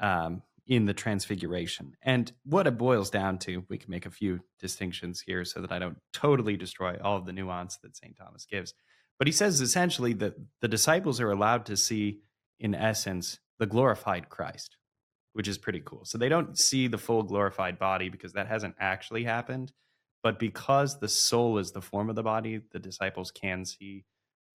um, 0.00 0.42
in 0.66 0.87
the 0.87 0.94
Transfiguration?" 0.94 1.92
And 2.00 2.32
what 2.44 2.66
it 2.66 2.78
boils 2.78 3.11
down 3.11 3.37
to, 3.40 3.62
we 3.68 3.76
can 3.76 3.90
make 3.90 4.06
a 4.06 4.11
few 4.11 4.40
distinctions 4.59 5.20
here, 5.20 5.44
so 5.44 5.61
that 5.61 5.72
I 5.72 5.78
don't 5.78 5.98
totally 6.14 6.56
destroy 6.56 6.96
all 7.04 7.18
of 7.18 7.26
the 7.26 7.32
nuance 7.35 7.76
that 7.82 7.94
Saint 7.94 8.16
Thomas 8.16 8.46
gives. 8.46 8.72
But 9.18 9.28
he 9.28 9.32
says 9.32 9.61
essentially 9.61 10.14
that 10.14 10.37
the 10.62 10.68
disciples 10.68 11.20
are 11.20 11.30
allowed 11.30 11.66
to 11.66 11.76
see, 11.76 12.20
in 12.59 12.74
essence, 12.74 13.38
the 13.59 13.66
glorified 13.66 14.30
Christ 14.30 14.78
which 15.37 15.49
is 15.49 15.59
pretty 15.59 15.83
cool. 15.85 16.01
So 16.07 16.16
they 16.16 16.31
don't 16.31 16.59
see 16.59 16.88
the 16.88 16.96
full 16.96 17.22
glorified 17.22 17.79
body 17.79 18.09
because 18.09 18.33
that 18.33 18.49
hasn't 18.49 18.75
actually 18.81 19.22
happened. 19.22 19.70
But 20.22 20.38
because 20.38 20.99
the 20.99 21.09
soul 21.09 21.59
is 21.59 21.72
the 21.72 21.83
form 21.83 22.09
of 22.09 22.16
the 22.16 22.22
body, 22.22 22.62
the 22.72 22.79
disciples 22.79 23.31
can 23.31 23.62
see 23.66 24.07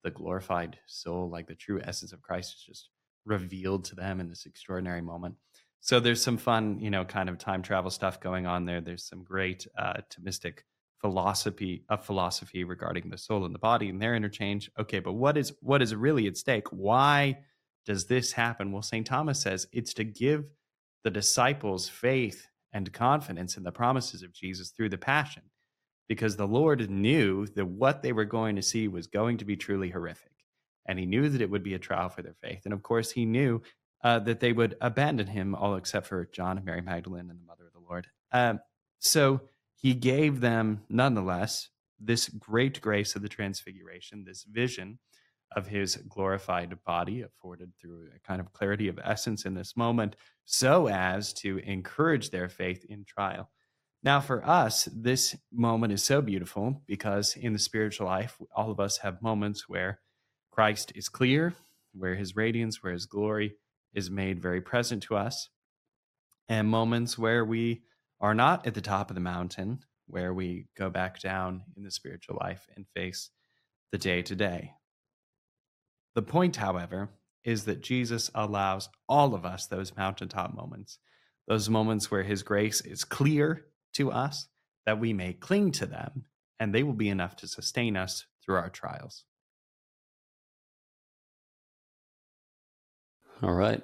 the 0.03 0.09
glorified 0.09 0.79
soul, 0.87 1.29
like 1.29 1.45
the 1.45 1.53
true 1.53 1.79
essence 1.83 2.13
of 2.13 2.23
Christ 2.23 2.55
is 2.55 2.63
just 2.63 2.89
revealed 3.25 3.85
to 3.85 3.95
them 3.95 4.19
in 4.19 4.27
this 4.27 4.47
extraordinary 4.47 5.01
moment. 5.01 5.35
So 5.81 5.99
there's 5.99 6.21
some 6.21 6.37
fun, 6.37 6.79
you 6.79 6.89
know, 6.89 7.05
kind 7.05 7.29
of 7.29 7.37
time 7.37 7.61
travel 7.61 7.91
stuff 7.91 8.19
going 8.19 8.47
on 8.47 8.65
there. 8.65 8.81
There's 8.81 9.07
some 9.07 9.23
great 9.23 9.67
uh, 9.77 10.01
Thomistic 10.09 10.61
philosophy 10.99 11.85
of 11.89 12.03
philosophy 12.03 12.63
regarding 12.63 13.07
the 13.07 13.19
soul 13.19 13.45
and 13.45 13.53
the 13.53 13.59
body 13.59 13.89
and 13.89 14.01
their 14.01 14.15
interchange. 14.15 14.71
Okay, 14.79 14.97
but 14.97 15.13
what 15.13 15.37
is 15.37 15.53
what 15.61 15.83
is 15.83 15.93
really 15.93 16.25
at 16.25 16.37
stake? 16.37 16.67
Why 16.71 17.37
does 17.85 18.05
this 18.05 18.31
happen? 18.31 18.71
Well, 18.71 18.81
St. 18.81 19.05
Thomas 19.05 19.39
says 19.39 19.67
it's 19.71 19.93
to 19.93 20.03
give 20.03 20.49
the 21.03 21.11
disciples' 21.11 21.89
faith 21.89 22.47
and 22.73 22.91
confidence 22.93 23.57
in 23.57 23.63
the 23.63 23.71
promises 23.71 24.23
of 24.23 24.33
Jesus 24.33 24.69
through 24.69 24.89
the 24.89 24.97
passion 24.97 25.43
because 26.07 26.35
the 26.35 26.47
Lord 26.47 26.89
knew 26.89 27.45
that 27.55 27.65
what 27.65 28.01
they 28.01 28.11
were 28.11 28.25
going 28.25 28.55
to 28.57 28.61
see 28.61 28.87
was 28.87 29.07
going 29.07 29.37
to 29.37 29.45
be 29.45 29.55
truly 29.55 29.89
horrific. 29.89 30.31
And 30.85 30.99
he 30.99 31.05
knew 31.05 31.29
that 31.29 31.41
it 31.41 31.49
would 31.49 31.63
be 31.63 31.73
a 31.73 31.79
trial 31.79 32.09
for 32.09 32.21
their 32.21 32.35
faith. 32.41 32.63
And 32.65 32.73
of 32.73 32.83
course, 32.83 33.11
he 33.11 33.25
knew 33.25 33.61
uh, 34.03 34.19
that 34.19 34.39
they 34.39 34.51
would 34.51 34.75
abandon 34.81 35.27
him, 35.27 35.55
all 35.55 35.75
except 35.75 36.07
for 36.07 36.27
John 36.33 36.57
and 36.57 36.65
Mary 36.65 36.81
Magdalene 36.81 37.29
and 37.29 37.39
the 37.39 37.45
mother 37.45 37.67
of 37.67 37.73
the 37.73 37.87
Lord. 37.87 38.07
Um, 38.31 38.59
so 38.99 39.41
he 39.75 39.93
gave 39.93 40.41
them, 40.41 40.81
nonetheless, 40.89 41.69
this 41.99 42.29
great 42.29 42.81
grace 42.81 43.15
of 43.15 43.21
the 43.21 43.29
transfiguration, 43.29 44.25
this 44.25 44.43
vision 44.43 44.99
of 45.55 45.67
his 45.67 45.97
glorified 46.07 46.73
body, 46.83 47.21
afforded 47.21 47.71
through 47.79 48.07
a 48.15 48.19
kind 48.27 48.39
of 48.39 48.53
clarity 48.53 48.87
of 48.87 48.99
essence 49.03 49.45
in 49.45 49.53
this 49.53 49.75
moment, 49.75 50.15
so 50.45 50.87
as 50.87 51.33
to 51.33 51.57
encourage 51.59 52.29
their 52.29 52.49
faith 52.49 52.85
in 52.89 53.03
trial. 53.05 53.49
Now, 54.03 54.19
for 54.19 54.43
us, 54.47 54.89
this 54.91 55.35
moment 55.51 55.93
is 55.93 56.03
so 56.03 56.21
beautiful 56.21 56.81
because 56.87 57.35
in 57.35 57.53
the 57.53 57.59
spiritual 57.59 58.07
life, 58.07 58.37
all 58.55 58.71
of 58.71 58.79
us 58.79 58.97
have 58.99 59.21
moments 59.21 59.69
where 59.69 59.99
Christ 60.51 60.91
is 60.95 61.07
clear, 61.07 61.53
where 61.93 62.15
his 62.15 62.35
radiance, 62.35 62.81
where 62.81 62.93
his 62.93 63.05
glory 63.05 63.55
is 63.93 64.09
made 64.09 64.41
very 64.41 64.61
present 64.61 65.03
to 65.03 65.15
us, 65.15 65.49
and 66.49 66.67
moments 66.67 67.17
where 67.17 67.45
we 67.45 67.83
are 68.19 68.33
not 68.33 68.65
at 68.65 68.73
the 68.73 68.81
top 68.81 69.11
of 69.11 69.15
the 69.15 69.21
mountain, 69.21 69.83
where 70.07 70.33
we 70.33 70.67
go 70.75 70.89
back 70.89 71.19
down 71.19 71.63
in 71.77 71.83
the 71.83 71.91
spiritual 71.91 72.37
life 72.41 72.67
and 72.75 72.85
face 72.95 73.29
the 73.91 73.97
day 73.97 74.21
to 74.21 74.35
day. 74.35 74.73
The 76.15 76.21
point, 76.21 76.57
however, 76.57 77.09
is 77.43 77.65
that 77.65 77.81
Jesus 77.81 78.29
allows 78.35 78.89
all 79.07 79.33
of 79.33 79.45
us 79.45 79.65
those 79.67 79.95
mountaintop 79.95 80.53
moments, 80.53 80.99
those 81.47 81.69
moments 81.69 82.11
where 82.11 82.23
his 82.23 82.43
grace 82.43 82.81
is 82.81 83.03
clear 83.03 83.65
to 83.93 84.11
us, 84.11 84.47
that 84.85 84.99
we 84.99 85.13
may 85.13 85.33
cling 85.33 85.71
to 85.71 85.85
them, 85.85 86.25
and 86.59 86.73
they 86.73 86.83
will 86.83 86.93
be 86.93 87.09
enough 87.09 87.35
to 87.37 87.47
sustain 87.47 87.97
us 87.97 88.25
through 88.43 88.55
our 88.55 88.69
trials. 88.69 89.25
All 93.41 93.53
right. 93.53 93.81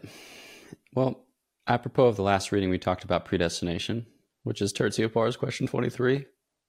Well, 0.94 1.26
apropos 1.68 2.06
of 2.06 2.16
the 2.16 2.24
last 2.24 2.52
reading, 2.52 2.70
we 2.70 2.78
talked 2.78 3.04
about 3.04 3.26
predestination, 3.26 4.06
which 4.44 4.62
is 4.62 4.72
Tertia 4.72 5.12
Pars 5.12 5.36
question 5.36 5.68
23. 5.68 6.26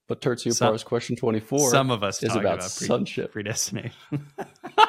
But 0.09 0.23
Tertia 0.23 0.59
Pars 0.59 0.85
question 0.85 1.17
24 1.17 1.71
Some 1.71 1.91
of 1.91 2.03
us 2.03 2.23
is 2.23 2.31
talk 2.31 2.41
about, 2.41 2.59
about, 2.59 3.31
predestination. 3.31 3.93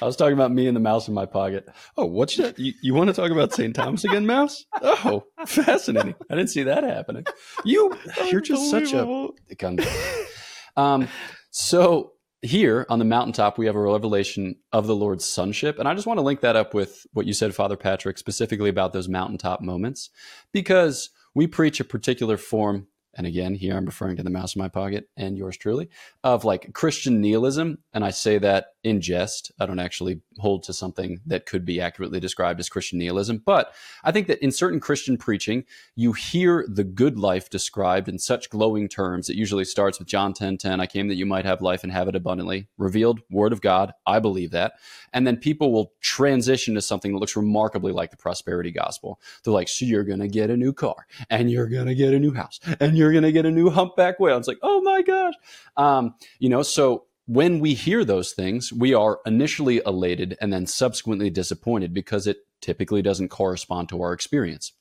I 0.00 0.04
was 0.04 0.16
talking 0.16 0.34
about 0.34 0.52
me 0.52 0.66
and 0.66 0.76
the 0.76 0.80
mouse 0.80 1.08
in 1.08 1.14
my 1.14 1.26
pocket. 1.26 1.68
Oh, 1.96 2.06
what's 2.06 2.36
that? 2.36 2.58
You, 2.58 2.72
you 2.82 2.94
want 2.94 3.08
to 3.08 3.14
talk 3.14 3.30
about 3.30 3.52
St. 3.52 3.74
Thomas 3.74 4.04
again, 4.04 4.26
mouse? 4.26 4.64
Oh, 4.82 5.24
fascinating. 5.46 6.14
I 6.30 6.34
didn't 6.34 6.50
see 6.50 6.64
that 6.64 6.84
happening. 6.84 7.24
You, 7.64 7.96
you're 8.30 8.40
just 8.40 8.70
such 8.70 8.92
a. 8.92 9.28
Um, 10.76 11.08
so 11.50 12.12
here 12.42 12.84
on 12.90 12.98
the 12.98 13.04
mountaintop, 13.04 13.56
we 13.56 13.66
have 13.66 13.76
a 13.76 13.80
revelation 13.80 14.56
of 14.72 14.86
the 14.86 14.94
Lord's 14.94 15.24
sonship. 15.24 15.78
And 15.78 15.88
I 15.88 15.94
just 15.94 16.06
want 16.06 16.18
to 16.18 16.22
link 16.22 16.40
that 16.40 16.56
up 16.56 16.74
with 16.74 17.06
what 17.12 17.26
you 17.26 17.32
said, 17.32 17.54
Father 17.54 17.76
Patrick, 17.76 18.18
specifically 18.18 18.68
about 18.68 18.92
those 18.92 19.08
mountaintop 19.08 19.62
moments, 19.62 20.10
because 20.52 21.10
we 21.34 21.46
preach 21.46 21.80
a 21.80 21.84
particular 21.84 22.36
form. 22.36 22.88
And 23.16 23.26
again, 23.26 23.54
here 23.54 23.76
I'm 23.76 23.86
referring 23.86 24.16
to 24.16 24.22
the 24.22 24.30
mouse 24.30 24.54
in 24.54 24.60
my 24.60 24.68
pocket 24.68 25.08
and 25.16 25.36
yours 25.36 25.56
truly 25.56 25.88
of 26.22 26.44
like 26.44 26.72
Christian 26.72 27.20
nihilism. 27.20 27.78
And 27.92 28.04
I 28.04 28.10
say 28.10 28.38
that 28.38 28.74
in 28.82 29.00
jest. 29.00 29.52
I 29.58 29.66
don't 29.66 29.78
actually 29.78 30.20
hold 30.38 30.62
to 30.64 30.72
something 30.72 31.20
that 31.26 31.46
could 31.46 31.64
be 31.64 31.80
accurately 31.80 32.20
described 32.20 32.60
as 32.60 32.68
Christian 32.68 32.98
nihilism. 32.98 33.42
But 33.44 33.72
I 34.02 34.12
think 34.12 34.26
that 34.26 34.42
in 34.42 34.52
certain 34.52 34.80
Christian 34.80 35.16
preaching, 35.16 35.64
you 35.96 36.12
hear 36.12 36.66
the 36.68 36.84
good 36.84 37.18
life 37.18 37.50
described 37.50 38.08
in 38.08 38.18
such 38.18 38.50
glowing 38.50 38.88
terms. 38.88 39.28
It 39.28 39.36
usually 39.36 39.64
starts 39.64 39.98
with 39.98 40.08
John 40.08 40.32
10 40.32 40.58
10, 40.58 40.80
I 40.80 40.86
came 40.86 41.08
that 41.08 41.16
you 41.16 41.26
might 41.26 41.44
have 41.44 41.62
life 41.62 41.82
and 41.82 41.92
have 41.92 42.08
it 42.08 42.14
abundantly. 42.14 42.68
Revealed 42.76 43.20
word 43.30 43.52
of 43.52 43.60
God. 43.60 43.92
I 44.06 44.18
believe 44.18 44.50
that. 44.50 44.74
And 45.12 45.26
then 45.26 45.36
people 45.36 45.72
will 45.72 45.92
transition 46.00 46.74
to 46.74 46.82
something 46.82 47.12
that 47.12 47.18
looks 47.18 47.36
remarkably 47.36 47.92
like 47.92 48.10
the 48.10 48.16
prosperity 48.16 48.70
gospel. 48.70 49.20
They're 49.42 49.54
like, 49.54 49.68
so 49.68 49.84
you're 49.84 50.04
going 50.04 50.20
to 50.20 50.28
get 50.28 50.50
a 50.50 50.56
new 50.56 50.72
car 50.72 51.06
and 51.30 51.50
you're 51.50 51.68
going 51.68 51.86
to 51.86 51.94
get 51.94 52.14
a 52.14 52.18
new 52.18 52.34
house 52.34 52.60
and 52.80 52.96
you're 52.96 53.03
going 53.12 53.24
to 53.24 53.32
get 53.32 53.46
a 53.46 53.50
new 53.50 53.70
humpback 53.70 54.20
whale. 54.20 54.38
It's 54.38 54.48
like, 54.48 54.58
oh 54.62 54.80
my 54.82 55.02
gosh. 55.02 55.34
Um, 55.76 56.14
you 56.38 56.48
know, 56.48 56.62
so 56.62 57.04
when 57.26 57.60
we 57.60 57.74
hear 57.74 58.04
those 58.04 58.32
things, 58.32 58.72
we 58.72 58.94
are 58.94 59.20
initially 59.24 59.80
elated 59.86 60.36
and 60.40 60.52
then 60.52 60.66
subsequently 60.66 61.30
disappointed 61.30 61.94
because 61.94 62.26
it 62.26 62.38
typically 62.60 63.02
doesn't 63.02 63.28
correspond 63.28 63.88
to 63.88 64.02
our 64.02 64.12
experience. 64.12 64.72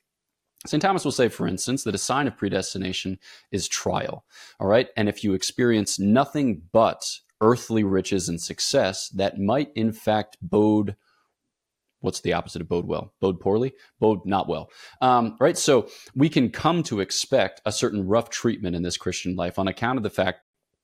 St. 0.65 0.81
Thomas 0.81 1.03
will 1.03 1.11
say, 1.11 1.27
for 1.27 1.47
instance, 1.47 1.83
that 1.83 1.95
a 1.95 1.99
sign 1.99 2.27
of 2.27 2.37
predestination 2.37 3.19
is 3.51 3.67
trial. 3.67 4.25
All 4.59 4.67
right. 4.67 4.87
And 4.95 5.09
if 5.09 5.23
you 5.23 5.33
experience 5.33 5.99
nothing 5.99 6.63
but 6.71 7.19
earthly 7.41 7.83
riches 7.83 8.29
and 8.29 8.39
success, 8.39 9.09
that 9.09 9.39
might 9.39 9.71
in 9.75 9.91
fact 9.91 10.37
bode 10.41 10.95
what's 12.03 12.19
the 12.19 12.33
opposite 12.33 12.61
of 12.61 12.67
bode 12.67 12.85
well? 12.85 13.13
Bode 13.21 13.39
poorly? 13.39 13.73
Bode 13.99 14.25
not 14.25 14.47
well. 14.47 14.69
Um, 15.01 15.37
right? 15.39 15.57
So 15.57 15.87
we 16.13 16.27
can 16.27 16.49
come 16.49 16.83
to 16.83 16.99
expect 16.99 17.61
a 17.65 17.71
certain 17.71 18.05
rough 18.05 18.29
treatment 18.29 18.75
in 18.75 18.83
this 18.83 18.97
Christian 18.97 19.35
life 19.35 19.57
on 19.57 19.69
account 19.69 19.97
of 19.97 20.03
the 20.03 20.09
fact 20.09 20.41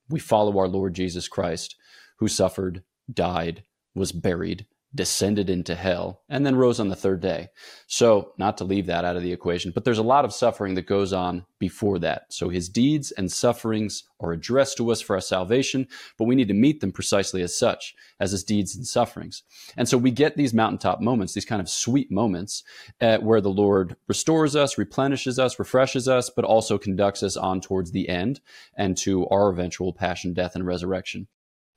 we 0.08 0.18
follow 0.18 0.58
our 0.58 0.66
Lord 0.66 0.94
Jesus 0.94 1.28
Christ, 1.28 1.76
who 2.18 2.26
suffered, 2.26 2.82
died, 3.12 3.62
was 3.94 4.12
buried, 4.12 4.66
descended 4.94 5.48
into 5.48 5.74
hell, 5.74 6.22
and 6.28 6.44
then 6.44 6.56
rose 6.56 6.80
on 6.80 6.88
the 6.88 6.96
third 6.96 7.20
day. 7.20 7.48
So, 7.86 8.32
not 8.38 8.58
to 8.58 8.64
leave 8.64 8.86
that 8.86 9.04
out 9.04 9.16
of 9.16 9.22
the 9.22 9.32
equation, 9.32 9.70
but 9.72 9.84
there's 9.84 9.98
a 9.98 10.02
lot 10.02 10.24
of 10.24 10.32
suffering 10.32 10.74
that 10.74 10.86
goes 10.86 11.12
on 11.12 11.46
before 11.60 12.00
that. 12.00 12.32
So, 12.32 12.48
his 12.48 12.68
deeds 12.68 13.12
and 13.12 13.30
sufferings 13.30 14.04
are 14.18 14.32
addressed 14.32 14.76
to 14.78 14.90
us 14.90 15.00
for 15.00 15.14
our 15.14 15.20
salvation, 15.20 15.86
but 16.18 16.24
we 16.24 16.34
need 16.34 16.48
to 16.48 16.54
meet 16.54 16.80
them 16.80 16.90
precisely 16.90 17.40
as 17.42 17.56
such, 17.56 17.94
as 18.18 18.32
his 18.32 18.42
deeds 18.42 18.74
and 18.74 18.86
sufferings. 18.86 19.44
And 19.76 19.88
so, 19.88 19.96
we 19.96 20.10
get 20.10 20.36
these 20.36 20.52
mountaintop 20.52 21.00
moments, 21.00 21.34
these 21.34 21.44
kind 21.44 21.60
of 21.60 21.68
sweet 21.68 22.10
moments 22.10 22.64
uh, 23.00 23.18
where 23.18 23.40
the 23.40 23.48
Lord 23.48 23.96
restores 24.08 24.56
us, 24.56 24.76
replenishes 24.76 25.38
us, 25.38 25.58
refreshes 25.58 26.08
us, 26.08 26.30
but 26.30 26.44
also 26.44 26.78
conducts 26.78 27.22
us 27.22 27.36
on 27.36 27.60
towards 27.60 27.92
the 27.92 28.08
end 28.08 28.40
and 28.76 28.96
to 28.98 29.28
our 29.28 29.50
eventual 29.50 29.92
passion, 29.92 30.34
death, 30.34 30.56
and 30.56 30.66
resurrection. 30.66 31.28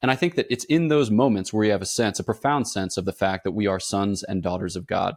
And 0.03 0.11
I 0.11 0.15
think 0.15 0.35
that 0.35 0.47
it's 0.49 0.65
in 0.65 0.89
those 0.89 1.09
moments 1.09 1.53
where 1.53 1.63
you 1.65 1.71
have 1.71 1.81
a 1.81 1.85
sense, 1.85 2.19
a 2.19 2.25
profound 2.25 2.67
sense 2.67 2.97
of 2.97 3.05
the 3.05 3.13
fact 3.13 3.45
that 3.45 3.53
we 3.53 3.67
are 3.67 3.79
sons 3.79 4.21
and 4.21 4.43
daughters 4.43 4.75
of 4.75 4.85
God. 4.85 5.15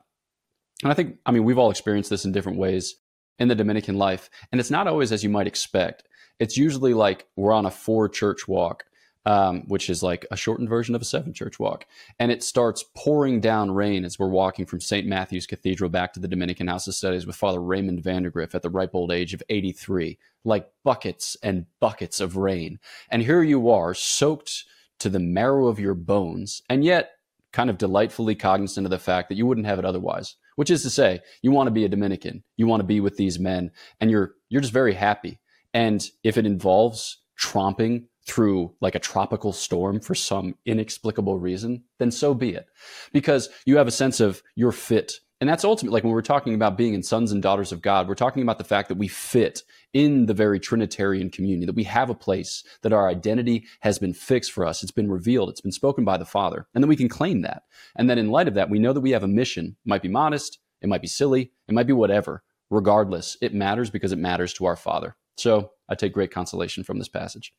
And 0.84 0.92
I 0.92 0.94
think, 0.94 1.18
I 1.26 1.32
mean, 1.32 1.42
we've 1.42 1.58
all 1.58 1.72
experienced 1.72 2.08
this 2.08 2.24
in 2.24 2.30
different 2.30 2.58
ways 2.58 2.94
in 3.40 3.48
the 3.48 3.56
Dominican 3.56 3.98
life. 3.98 4.30
And 4.52 4.60
it's 4.60 4.70
not 4.70 4.86
always 4.86 5.10
as 5.10 5.24
you 5.24 5.28
might 5.28 5.48
expect. 5.48 6.04
It's 6.38 6.56
usually 6.56 6.94
like 6.94 7.26
we're 7.34 7.52
on 7.52 7.66
a 7.66 7.70
four 7.70 8.08
church 8.08 8.46
walk, 8.46 8.84
um, 9.24 9.64
which 9.66 9.90
is 9.90 10.04
like 10.04 10.24
a 10.30 10.36
shortened 10.36 10.68
version 10.68 10.94
of 10.94 11.02
a 11.02 11.06
seven 11.06 11.34
church 11.34 11.58
walk. 11.58 11.86
And 12.20 12.30
it 12.30 12.44
starts 12.44 12.84
pouring 12.94 13.40
down 13.40 13.72
rain 13.72 14.04
as 14.04 14.20
we're 14.20 14.28
walking 14.28 14.66
from 14.66 14.80
St. 14.80 15.04
Matthew's 15.04 15.48
Cathedral 15.48 15.90
back 15.90 16.12
to 16.12 16.20
the 16.20 16.28
Dominican 16.28 16.68
House 16.68 16.86
of 16.86 16.94
Studies 16.94 17.26
with 17.26 17.34
Father 17.34 17.60
Raymond 17.60 18.04
Vandegrift 18.04 18.54
at 18.54 18.62
the 18.62 18.70
ripe 18.70 18.94
old 18.94 19.10
age 19.10 19.34
of 19.34 19.42
83, 19.48 20.16
like 20.44 20.70
buckets 20.84 21.36
and 21.42 21.66
buckets 21.80 22.20
of 22.20 22.36
rain. 22.36 22.78
And 23.10 23.22
here 23.22 23.42
you 23.42 23.68
are, 23.70 23.92
soaked 23.92 24.64
to 25.00 25.08
the 25.08 25.20
marrow 25.20 25.66
of 25.66 25.80
your 25.80 25.94
bones, 25.94 26.62
and 26.68 26.84
yet 26.84 27.10
kind 27.52 27.70
of 27.70 27.78
delightfully 27.78 28.34
cognizant 28.34 28.86
of 28.86 28.90
the 28.90 28.98
fact 28.98 29.28
that 29.28 29.36
you 29.36 29.46
wouldn't 29.46 29.66
have 29.66 29.78
it 29.78 29.84
otherwise. 29.84 30.36
Which 30.56 30.70
is 30.70 30.82
to 30.82 30.90
say, 30.90 31.20
you 31.42 31.50
want 31.50 31.66
to 31.66 31.72
be 31.72 31.84
a 31.84 31.88
Dominican, 31.88 32.42
you 32.56 32.66
want 32.66 32.80
to 32.80 32.86
be 32.86 33.00
with 33.00 33.16
these 33.16 33.38
men, 33.38 33.70
and 34.00 34.10
you're 34.10 34.34
you're 34.48 34.62
just 34.62 34.72
very 34.72 34.94
happy. 34.94 35.38
And 35.74 36.02
if 36.24 36.38
it 36.38 36.46
involves 36.46 37.18
tromping 37.38 38.06
through 38.26 38.74
like 38.80 38.94
a 38.94 39.00
tropical 39.00 39.52
storm 39.52 40.00
for 40.00 40.14
some 40.14 40.54
inexplicable 40.64 41.38
reason, 41.38 41.84
then 41.98 42.10
so 42.10 42.34
be 42.34 42.50
it. 42.50 42.66
Because 43.12 43.48
you 43.66 43.76
have 43.76 43.86
a 43.86 43.92
sense 43.92 44.20
of 44.20 44.42
you're 44.54 44.72
fit. 44.72 45.20
And 45.40 45.50
that's 45.50 45.64
ultimately 45.64 45.96
like 45.96 46.04
when 46.04 46.14
we're 46.14 46.22
talking 46.22 46.54
about 46.54 46.78
being 46.78 46.94
in 46.94 47.02
sons 47.02 47.30
and 47.30 47.42
daughters 47.42 47.70
of 47.70 47.82
God, 47.82 48.08
we're 48.08 48.14
talking 48.14 48.42
about 48.42 48.56
the 48.56 48.64
fact 48.64 48.88
that 48.88 48.96
we 48.96 49.06
fit 49.06 49.62
in 49.92 50.26
the 50.26 50.34
very 50.34 50.58
Trinitarian 50.58 51.28
community, 51.28 51.66
that 51.66 51.74
we 51.74 51.84
have 51.84 52.08
a 52.08 52.14
place, 52.14 52.64
that 52.82 52.92
our 52.92 53.08
identity 53.08 53.66
has 53.80 53.98
been 53.98 54.14
fixed 54.14 54.50
for 54.52 54.64
us. 54.64 54.82
It's 54.82 54.92
been 54.92 55.10
revealed. 55.10 55.50
It's 55.50 55.60
been 55.60 55.72
spoken 55.72 56.04
by 56.04 56.16
the 56.16 56.24
Father. 56.24 56.66
And 56.74 56.82
then 56.82 56.88
we 56.88 56.96
can 56.96 57.10
claim 57.10 57.42
that. 57.42 57.64
And 57.96 58.08
then 58.08 58.18
in 58.18 58.30
light 58.30 58.48
of 58.48 58.54
that, 58.54 58.70
we 58.70 58.78
know 58.78 58.94
that 58.94 59.02
we 59.02 59.10
have 59.10 59.24
a 59.24 59.28
mission. 59.28 59.76
It 59.84 59.88
might 59.88 60.02
be 60.02 60.08
modest. 60.08 60.58
It 60.80 60.88
might 60.88 61.02
be 61.02 61.08
silly. 61.08 61.52
It 61.68 61.74
might 61.74 61.86
be 61.86 61.92
whatever. 61.92 62.42
Regardless, 62.70 63.36
it 63.42 63.52
matters 63.52 63.90
because 63.90 64.12
it 64.12 64.18
matters 64.18 64.54
to 64.54 64.64
our 64.64 64.76
Father. 64.76 65.16
So 65.36 65.72
I 65.88 65.94
take 65.96 66.14
great 66.14 66.30
consolation 66.30 66.82
from 66.82 66.98
this 66.98 67.08
passage. 67.08 67.52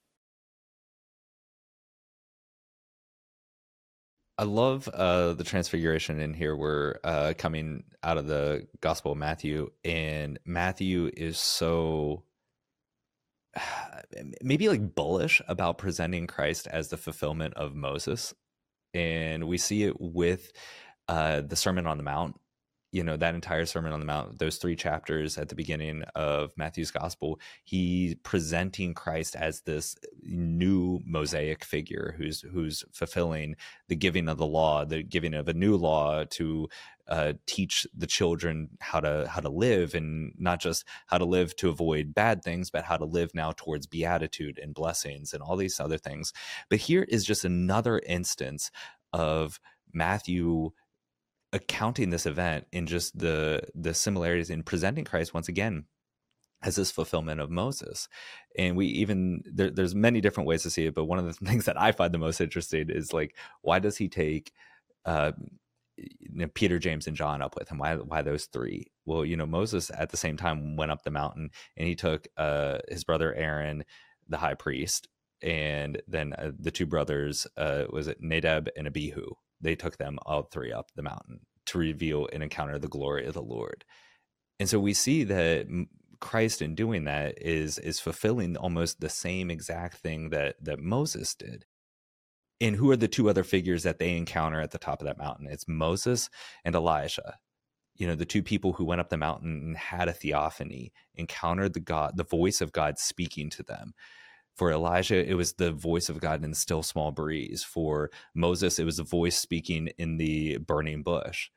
I 4.39 4.43
love 4.43 4.87
uh, 4.87 5.33
the 5.33 5.43
transfiguration 5.43 6.19
in 6.19 6.33
here. 6.33 6.55
We're 6.55 6.99
uh, 7.03 7.33
coming 7.37 7.85
out 8.03 8.17
of 8.17 8.27
the 8.27 8.67
Gospel 8.81 9.13
of 9.13 9.17
Matthew, 9.17 9.71
and 9.83 10.37
Matthew 10.45 11.09
is 11.17 11.39
so 11.39 12.23
maybe 14.41 14.69
like 14.69 14.93
bullish 14.93 15.41
about 15.47 15.79
presenting 15.79 16.27
Christ 16.27 16.67
as 16.67 16.89
the 16.89 16.97
fulfillment 16.97 17.55
of 17.55 17.73
Moses. 17.75 18.33
And 18.93 19.47
we 19.47 19.57
see 19.57 19.83
it 19.83 19.99
with 19.99 20.51
uh, 21.07 21.41
the 21.41 21.55
Sermon 21.55 21.87
on 21.87 21.97
the 21.97 22.03
Mount 22.03 22.39
you 22.91 23.03
know 23.03 23.17
that 23.17 23.35
entire 23.35 23.65
sermon 23.65 23.91
on 23.91 23.99
the 23.99 24.05
mount 24.05 24.39
those 24.39 24.57
three 24.57 24.75
chapters 24.75 25.37
at 25.37 25.49
the 25.49 25.55
beginning 25.55 26.03
of 26.15 26.51
matthew's 26.57 26.91
gospel 26.91 27.39
he's 27.63 28.15
presenting 28.23 28.93
christ 28.93 29.35
as 29.35 29.61
this 29.61 29.95
new 30.23 30.99
mosaic 31.05 31.63
figure 31.63 32.15
who's 32.17 32.41
who's 32.41 32.83
fulfilling 32.91 33.55
the 33.87 33.95
giving 33.95 34.29
of 34.29 34.37
the 34.37 34.45
law 34.45 34.85
the 34.85 35.03
giving 35.03 35.33
of 35.33 35.47
a 35.47 35.53
new 35.53 35.75
law 35.75 36.23
to 36.25 36.67
uh, 37.07 37.33
teach 37.45 37.87
the 37.95 38.07
children 38.07 38.69
how 38.81 38.99
to 38.99 39.27
how 39.29 39.39
to 39.39 39.49
live 39.49 39.95
and 39.95 40.33
not 40.37 40.59
just 40.59 40.83
how 41.07 41.17
to 41.17 41.25
live 41.25 41.55
to 41.55 41.69
avoid 41.69 42.13
bad 42.13 42.43
things 42.43 42.69
but 42.69 42.83
how 42.83 42.97
to 42.97 43.05
live 43.05 43.33
now 43.33 43.53
towards 43.55 43.87
beatitude 43.87 44.59
and 44.61 44.73
blessings 44.73 45.33
and 45.33 45.41
all 45.41 45.55
these 45.55 45.79
other 45.79 45.97
things. 45.97 46.33
But 46.69 46.79
here 46.79 47.03
is 47.03 47.23
just 47.23 47.45
another 47.45 47.99
instance 48.05 48.71
of 49.13 49.59
matthew 49.93 50.71
accounting 51.53 52.09
this 52.09 52.25
event 52.25 52.65
in 52.71 52.87
just 52.87 53.17
the 53.17 53.61
the 53.73 53.93
similarities 53.93 54.49
in 54.49 54.63
presenting 54.63 55.05
Christ 55.05 55.33
once 55.33 55.47
again 55.47 55.85
as 56.63 56.75
this 56.75 56.91
fulfillment 56.91 57.39
of 57.39 57.49
Moses. 57.51 58.09
And 58.57 58.75
we 58.75 58.87
even 58.87 59.43
there, 59.45 59.69
there's 59.69 59.95
many 59.95 60.21
different 60.21 60.47
ways 60.47 60.63
to 60.63 60.69
see 60.69 60.85
it, 60.87 60.95
but 60.95 61.05
one 61.05 61.19
of 61.19 61.25
the 61.25 61.33
things 61.45 61.65
that 61.65 61.79
I 61.79 61.91
find 61.91 62.13
the 62.13 62.19
most 62.19 62.41
interesting 62.41 62.89
is 62.89 63.13
like 63.13 63.35
why 63.61 63.79
does 63.79 63.97
he 63.97 64.09
take 64.09 64.51
uh, 65.05 65.31
you 65.97 66.29
know, 66.31 66.47
Peter, 66.53 66.79
James, 66.79 67.07
and 67.07 67.15
John 67.15 67.41
up 67.41 67.55
with 67.57 67.69
him? 67.69 67.77
Why 67.79 67.95
why 67.95 68.21
those 68.21 68.45
three? 68.45 68.91
Well, 69.05 69.25
you 69.25 69.37
know 69.37 69.45
Moses 69.45 69.89
at 69.97 70.09
the 70.09 70.17
same 70.17 70.37
time 70.37 70.75
went 70.75 70.91
up 70.91 71.03
the 71.03 71.11
mountain 71.11 71.51
and 71.75 71.87
he 71.87 71.95
took 71.95 72.27
uh, 72.37 72.79
his 72.89 73.03
brother 73.03 73.33
Aaron, 73.33 73.83
the 74.27 74.37
high 74.37 74.53
priest, 74.55 75.07
and 75.41 76.01
then 76.07 76.33
uh, 76.33 76.51
the 76.59 76.71
two 76.71 76.85
brothers 76.85 77.47
uh, 77.57 77.85
was 77.89 78.07
it 78.07 78.17
Nadab 78.21 78.69
and 78.75 78.87
Abihu 78.87 79.33
they 79.61 79.75
took 79.75 79.97
them 79.97 80.19
all 80.25 80.43
three 80.43 80.71
up 80.71 80.91
the 80.95 81.03
mountain 81.03 81.41
to 81.67 81.77
reveal 81.77 82.27
and 82.31 82.43
encounter 82.43 82.79
the 82.79 82.87
glory 82.87 83.25
of 83.25 83.33
the 83.33 83.41
Lord. 83.41 83.83
And 84.59 84.69
so 84.69 84.79
we 84.79 84.93
see 84.93 85.23
that 85.25 85.67
Christ 86.19 86.61
in 86.61 86.75
doing 86.75 87.03
that 87.03 87.41
is 87.41 87.77
is 87.77 87.99
fulfilling 87.99 88.57
almost 88.57 88.99
the 88.99 89.09
same 89.09 89.51
exact 89.51 89.97
thing 89.97 90.29
that 90.29 90.55
that 90.61 90.79
Moses 90.79 91.35
did. 91.35 91.65
And 92.59 92.75
who 92.75 92.89
are 92.89 92.97
the 92.97 93.07
two 93.07 93.29
other 93.29 93.43
figures 93.43 93.83
that 93.83 93.99
they 93.99 94.17
encounter 94.17 94.59
at 94.59 94.71
the 94.71 94.79
top 94.79 95.01
of 95.01 95.07
that 95.07 95.19
mountain? 95.19 95.47
It's 95.47 95.67
Moses 95.67 96.29
and 96.65 96.73
Elijah. 96.75 97.37
You 97.95 98.07
know, 98.07 98.15
the 98.15 98.25
two 98.25 98.41
people 98.41 98.73
who 98.73 98.85
went 98.85 99.01
up 99.01 99.09
the 99.09 99.17
mountain 99.17 99.61
and 99.63 99.77
had 99.77 100.07
a 100.07 100.13
theophany, 100.13 100.91
encountered 101.15 101.73
the 101.73 101.79
God, 101.79 102.17
the 102.17 102.23
voice 102.23 102.61
of 102.61 102.71
God 102.71 102.97
speaking 102.97 103.49
to 103.51 103.63
them. 103.63 103.93
For 104.57 104.71
Elijah, 104.71 105.23
it 105.23 105.35
was 105.35 105.53
the 105.53 105.71
voice 105.71 106.09
of 106.09 106.19
God 106.19 106.43
in 106.43 106.49
the 106.49 106.55
still 106.55 106.81
small 106.81 107.11
breeze. 107.11 107.63
For 107.63 108.09
Moses, 108.33 108.79
it 108.79 108.85
was 108.85 108.97
a 108.97 109.03
voice 109.03 109.37
speaking 109.37 109.89
in 109.99 110.17
the 110.17 110.57
burning 110.57 111.03
bush. 111.03 111.49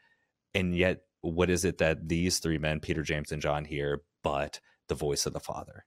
And 0.52 0.76
yet, 0.76 1.00
what 1.22 1.48
is 1.48 1.64
it 1.64 1.78
that 1.78 2.08
these 2.08 2.40
three 2.40 2.58
men, 2.58 2.78
Peter, 2.78 3.02
James, 3.02 3.32
and 3.32 3.40
John, 3.40 3.64
hear 3.64 4.02
but 4.22 4.60
the 4.88 4.94
voice 4.94 5.24
of 5.24 5.32
the 5.32 5.40
Father? 5.40 5.86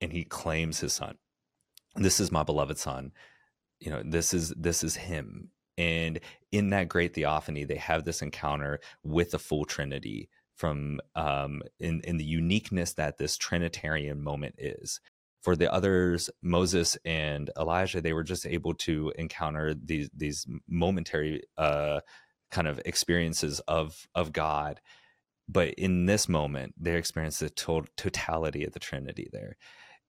And 0.00 0.12
he 0.12 0.22
claims 0.22 0.78
his 0.78 0.92
son. 0.92 1.16
This 1.96 2.20
is 2.20 2.30
my 2.30 2.44
beloved 2.44 2.78
son. 2.78 3.10
You 3.80 3.90
know, 3.90 4.02
this 4.04 4.32
is 4.32 4.50
this 4.50 4.84
is 4.84 4.94
him. 4.94 5.50
And 5.76 6.20
in 6.52 6.70
that 6.70 6.88
great 6.88 7.14
theophany, 7.14 7.64
they 7.64 7.76
have 7.76 8.04
this 8.04 8.22
encounter 8.22 8.78
with 9.02 9.32
the 9.32 9.40
full 9.40 9.64
Trinity 9.64 10.28
from 10.54 11.00
um, 11.16 11.62
in 11.80 12.00
in 12.02 12.16
the 12.16 12.24
uniqueness 12.24 12.92
that 12.94 13.18
this 13.18 13.36
Trinitarian 13.36 14.22
moment 14.22 14.54
is 14.58 15.00
for 15.48 15.56
the 15.56 15.72
others 15.72 16.28
moses 16.42 16.98
and 17.06 17.50
elijah 17.58 18.02
they 18.02 18.12
were 18.12 18.22
just 18.22 18.46
able 18.46 18.74
to 18.74 19.12
encounter 19.16 19.74
these 19.74 20.10
these 20.14 20.46
momentary 20.68 21.42
uh 21.56 22.00
kind 22.50 22.68
of 22.68 22.80
experiences 22.84 23.60
of 23.60 24.06
of 24.14 24.32
god. 24.32 24.80
But 25.48 25.74
in 25.74 26.06
this 26.06 26.28
moment 26.28 26.74
they 26.78 26.96
experience 26.96 27.38
the 27.38 27.50
to- 27.50 27.86
totality 27.96 28.64
of 28.64 28.72
the 28.72 28.78
trinity 28.78 29.28
there. 29.32 29.56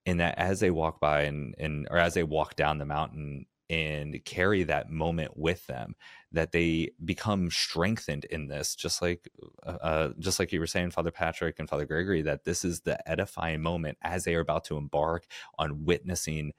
And 0.06 0.20
that 0.20 0.38
as 0.38 0.60
they 0.60 0.72
walk 0.72 1.00
by 1.00 1.24
and 1.24 1.56
and 1.58 1.88
or 1.90 1.98
as 1.98 2.14
they 2.14 2.24
walk 2.24 2.56
down 2.56 2.78
the 2.78 2.86
mountain 2.86 3.46
and 3.70 4.24
carry 4.26 4.64
that 4.64 4.90
moment 4.90 5.38
with 5.38 5.66
them 5.68 5.96
that 6.32 6.52
they 6.52 6.90
become 7.04 7.52
strengthened 7.52 8.26
in 8.26 8.48
this 8.48 8.76
just 8.76 9.02
like 9.02 9.30
uh, 9.66 9.78
uh, 9.82 10.10
just 10.20 10.40
like 10.40 10.52
you 10.52 10.60
were 10.60 10.68
saying 10.68 10.92
father 10.92 11.12
patrick 11.12 11.60
and 11.60 11.70
father 11.70 11.86
gregory 11.86 12.22
that 12.22 12.44
this 12.44 12.66
is 12.66 12.82
the 12.82 13.10
edifying 13.10 13.62
moment 13.62 13.98
as 14.02 14.24
they 14.24 14.36
are 14.36 14.42
about 14.42 14.64
to 14.64 14.78
embark 14.78 15.26
on 15.58 15.86
witnessing 15.86 16.52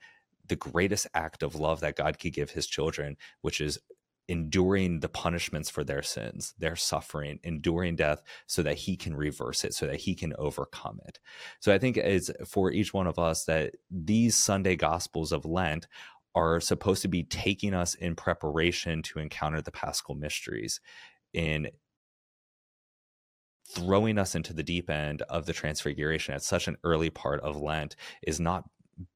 the 0.47 0.55
greatest 0.55 1.07
act 1.13 1.43
of 1.43 1.55
love 1.55 1.81
that 1.81 1.95
god 1.95 2.17
could 2.19 2.33
give 2.33 2.51
his 2.51 2.67
children 2.67 3.17
which 3.41 3.59
is 3.59 3.79
enduring 4.31 5.01
the 5.01 5.09
punishments 5.09 5.69
for 5.69 5.83
their 5.83 6.01
sins, 6.01 6.53
their 6.57 6.77
suffering, 6.77 7.37
enduring 7.43 7.97
death 7.97 8.23
so 8.47 8.63
that 8.63 8.77
he 8.77 8.95
can 8.95 9.13
reverse 9.13 9.65
it, 9.65 9.73
so 9.73 9.85
that 9.85 9.99
he 9.99 10.15
can 10.15 10.33
overcome 10.37 11.01
it. 11.05 11.19
So 11.59 11.73
I 11.73 11.77
think 11.77 11.97
it's 11.97 12.31
for 12.47 12.71
each 12.71 12.93
one 12.93 13.07
of 13.07 13.19
us 13.19 13.43
that 13.45 13.73
these 13.89 14.37
Sunday 14.37 14.77
Gospels 14.77 15.33
of 15.33 15.43
Lent 15.43 15.87
are 16.35 16.59
supposed 16.59 17.01
to 17.01 17.07
be 17.07 17.23
taking 17.23 17.73
us 17.73 17.95
in 17.95 18.15
preparation 18.15 19.01
to 19.03 19.19
encounter 19.19 19.61
the 19.61 19.71
paschal 19.71 20.15
mysteries 20.15 20.79
in 21.33 21.69
throwing 23.69 24.17
us 24.17 24.35
into 24.35 24.53
the 24.53 24.63
deep 24.63 24.89
end 24.89 25.21
of 25.23 25.45
the 25.45 25.53
transfiguration 25.53 26.33
at 26.33 26.43
such 26.43 26.67
an 26.67 26.77
early 26.83 27.09
part 27.09 27.39
of 27.41 27.59
lent 27.59 27.95
is 28.23 28.39
not 28.39 28.65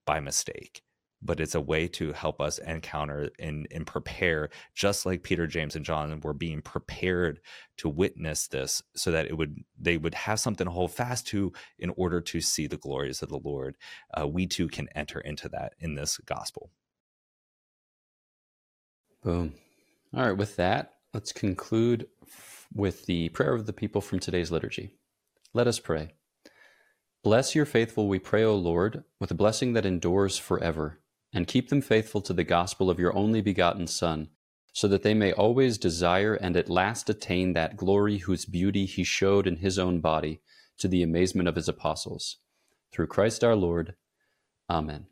by 0.06 0.20
mistake 0.20 0.82
but 1.22 1.40
it's 1.40 1.56
a 1.56 1.62
way 1.62 1.88
to 1.88 2.14
help 2.14 2.40
us 2.40 2.60
encounter 2.60 3.30
and, 3.40 3.68
and 3.72 3.88
prepare 3.88 4.50
just 4.74 5.06
like 5.06 5.24
peter 5.24 5.48
james 5.48 5.76
and 5.76 5.84
john 5.86 6.20
were 6.22 6.34
being 6.34 6.62
prepared 6.62 7.40
to 7.78 7.90
witness 7.90 8.48
this 8.48 8.82
so 8.96 9.12
that 9.12 9.26
it 9.26 9.38
would 9.38 9.58
they 9.80 9.98
would 9.98 10.14
have 10.14 10.40
something 10.40 10.66
to 10.66 10.72
hold 10.72 10.92
fast 10.92 11.28
to 11.28 11.52
in 11.80 11.92
order 11.98 12.22
to 12.22 12.40
see 12.40 12.68
the 12.68 12.78
glories 12.78 13.22
of 13.22 13.30
the 13.30 13.40
lord. 13.40 13.76
Uh, 14.14 14.28
we 14.28 14.46
too 14.48 14.68
can 14.68 14.88
enter 14.96 15.20
into 15.20 15.50
that 15.50 15.74
in 15.80 15.96
this 15.96 16.18
gospel 16.20 16.70
Boom. 19.26 19.56
All 20.16 20.24
right, 20.24 20.38
with 20.38 20.56
that, 20.58 20.94
let's 21.12 21.32
conclude 21.32 22.06
with 22.72 23.08
the 23.08 23.30
prayer 23.30 23.56
of 23.56 23.66
the 23.66 23.74
people 23.74 24.00
from 24.00 24.20
today's 24.20 24.52
liturgy. 24.52 24.92
Let 25.52 25.66
us 25.66 25.80
pray. 25.80 26.14
Bless 27.24 27.56
your 27.56 27.66
faithful, 27.66 28.08
we 28.08 28.20
pray, 28.20 28.44
O 28.44 28.54
Lord, 28.54 29.04
with 29.20 29.32
a 29.32 29.36
blessing 29.36 29.74
that 29.74 29.86
endures 29.86 30.38
forever, 30.38 31.00
and 31.34 31.48
keep 31.48 31.70
them 31.70 31.82
faithful 31.82 32.22
to 32.22 32.34
the 32.34 32.44
gospel 32.44 32.88
of 32.88 33.00
your 33.00 33.18
only 33.18 33.42
begotten 33.42 33.88
Son, 33.88 34.28
so 34.74 34.88
that 34.88 35.02
they 35.02 35.16
may 35.16 35.34
always 35.34 35.80
desire 35.80 36.36
and 36.36 36.56
at 36.56 36.70
last 36.70 37.10
attain 37.10 37.54
that 37.54 37.78
glory 37.78 38.20
whose 38.20 38.46
beauty 38.46 38.86
he 38.86 39.04
showed 39.04 39.48
in 39.48 39.56
his 39.56 39.80
own 39.80 40.02
body, 40.02 40.40
to 40.78 40.88
the 40.88 41.02
amazement 41.02 41.50
of 41.50 41.56
his 41.56 41.68
apostles. 41.68 42.38
Through 42.92 43.08
Christ 43.08 43.44
our 43.44 43.56
Lord. 43.56 43.96
Amen. 44.70 45.08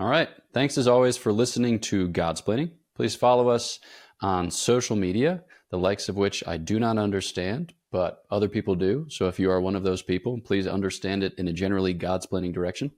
All 0.00 0.08
right. 0.08 0.30
Thanks 0.52 0.76
as 0.76 0.88
always 0.88 1.16
for 1.16 1.32
listening 1.32 1.78
to 1.78 2.08
Godsplaining. 2.08 2.72
Please 2.96 3.14
follow 3.14 3.48
us 3.48 3.80
on 4.22 4.50
social 4.50 4.96
media, 4.96 5.42
the 5.70 5.78
likes 5.78 6.08
of 6.08 6.16
which 6.16 6.46
I 6.46 6.56
do 6.56 6.78
not 6.78 6.98
understand, 6.98 7.74
but 7.90 8.22
other 8.30 8.48
people 8.48 8.74
do. 8.74 9.06
So 9.08 9.28
if 9.28 9.38
you 9.38 9.50
are 9.50 9.60
one 9.60 9.76
of 9.76 9.82
those 9.82 10.02
people, 10.02 10.40
please 10.44 10.66
understand 10.66 11.22
it 11.22 11.34
in 11.38 11.48
a 11.48 11.52
generally 11.52 11.94
Godsplaining 11.94 12.52
direction. 12.52 12.92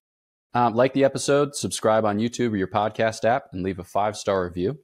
Um, 0.55 0.75
like 0.75 0.95
the 0.95 1.05
episode, 1.05 1.55
subscribe 1.55 2.05
on 2.05 2.19
YouTube 2.19 2.53
or 2.53 2.57
your 2.57 2.67
podcast 2.67 3.25
app, 3.25 3.45
and 3.53 3.63
leave 3.63 3.79
a 3.79 3.85
five 3.85 4.17
star 4.17 4.45
review. 4.45 4.79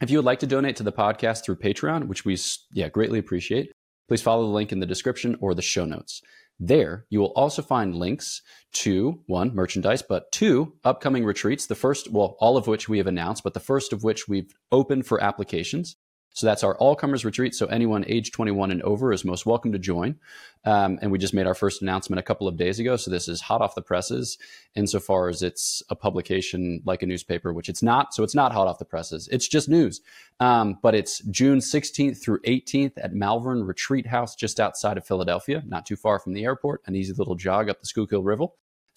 If 0.00 0.10
you 0.10 0.18
would 0.18 0.24
like 0.24 0.40
to 0.40 0.46
donate 0.46 0.76
to 0.76 0.82
the 0.82 0.92
podcast 0.92 1.44
through 1.44 1.56
Patreon, 1.56 2.06
which 2.08 2.24
we 2.24 2.36
yeah 2.72 2.88
greatly 2.88 3.18
appreciate, 3.18 3.70
please 4.08 4.22
follow 4.22 4.42
the 4.42 4.52
link 4.52 4.72
in 4.72 4.80
the 4.80 4.86
description 4.86 5.36
or 5.40 5.54
the 5.54 5.62
show 5.62 5.84
notes. 5.84 6.20
There, 6.60 7.06
you 7.08 7.20
will 7.20 7.32
also 7.36 7.62
find 7.62 7.94
links 7.94 8.42
to 8.72 9.20
one, 9.26 9.54
merchandise, 9.54 10.02
but 10.02 10.32
two, 10.32 10.74
upcoming 10.84 11.24
retreats. 11.24 11.66
The 11.66 11.76
first, 11.76 12.10
well, 12.10 12.36
all 12.40 12.56
of 12.56 12.66
which 12.66 12.88
we 12.88 12.98
have 12.98 13.06
announced, 13.06 13.44
but 13.44 13.54
the 13.54 13.60
first 13.60 13.92
of 13.92 14.02
which 14.02 14.26
we've 14.26 14.52
opened 14.72 15.06
for 15.06 15.22
applications. 15.22 15.96
So 16.38 16.46
that's 16.46 16.62
our 16.62 16.76
all 16.76 16.94
comers 16.94 17.24
retreat. 17.24 17.52
So 17.56 17.66
anyone 17.66 18.04
age 18.06 18.30
21 18.30 18.70
and 18.70 18.80
over 18.82 19.12
is 19.12 19.24
most 19.24 19.44
welcome 19.44 19.72
to 19.72 19.78
join. 19.78 20.20
Um, 20.64 20.96
and 21.02 21.10
we 21.10 21.18
just 21.18 21.34
made 21.34 21.48
our 21.48 21.54
first 21.54 21.82
announcement 21.82 22.20
a 22.20 22.22
couple 22.22 22.46
of 22.46 22.56
days 22.56 22.78
ago. 22.78 22.94
So 22.94 23.10
this 23.10 23.26
is 23.26 23.40
hot 23.40 23.60
off 23.60 23.74
the 23.74 23.82
presses 23.82 24.38
insofar 24.76 25.28
as 25.28 25.42
it's 25.42 25.82
a 25.90 25.96
publication 25.96 26.80
like 26.84 27.02
a 27.02 27.06
newspaper, 27.06 27.52
which 27.52 27.68
it's 27.68 27.82
not. 27.82 28.14
So 28.14 28.22
it's 28.22 28.36
not 28.36 28.52
hot 28.52 28.68
off 28.68 28.78
the 28.78 28.84
presses. 28.84 29.28
It's 29.32 29.48
just 29.48 29.68
news. 29.68 30.00
Um, 30.38 30.78
but 30.80 30.94
it's 30.94 31.18
June 31.24 31.58
16th 31.58 32.22
through 32.22 32.38
18th 32.42 32.92
at 32.98 33.12
Malvern 33.12 33.64
Retreat 33.64 34.06
House, 34.06 34.36
just 34.36 34.60
outside 34.60 34.96
of 34.96 35.04
Philadelphia, 35.04 35.64
not 35.66 35.86
too 35.86 35.96
far 35.96 36.20
from 36.20 36.34
the 36.34 36.44
airport, 36.44 36.82
an 36.86 36.94
easy 36.94 37.14
little 37.14 37.34
jog 37.34 37.68
up 37.68 37.80
the 37.80 37.86
Schuylkill 37.88 38.22
River. 38.22 38.46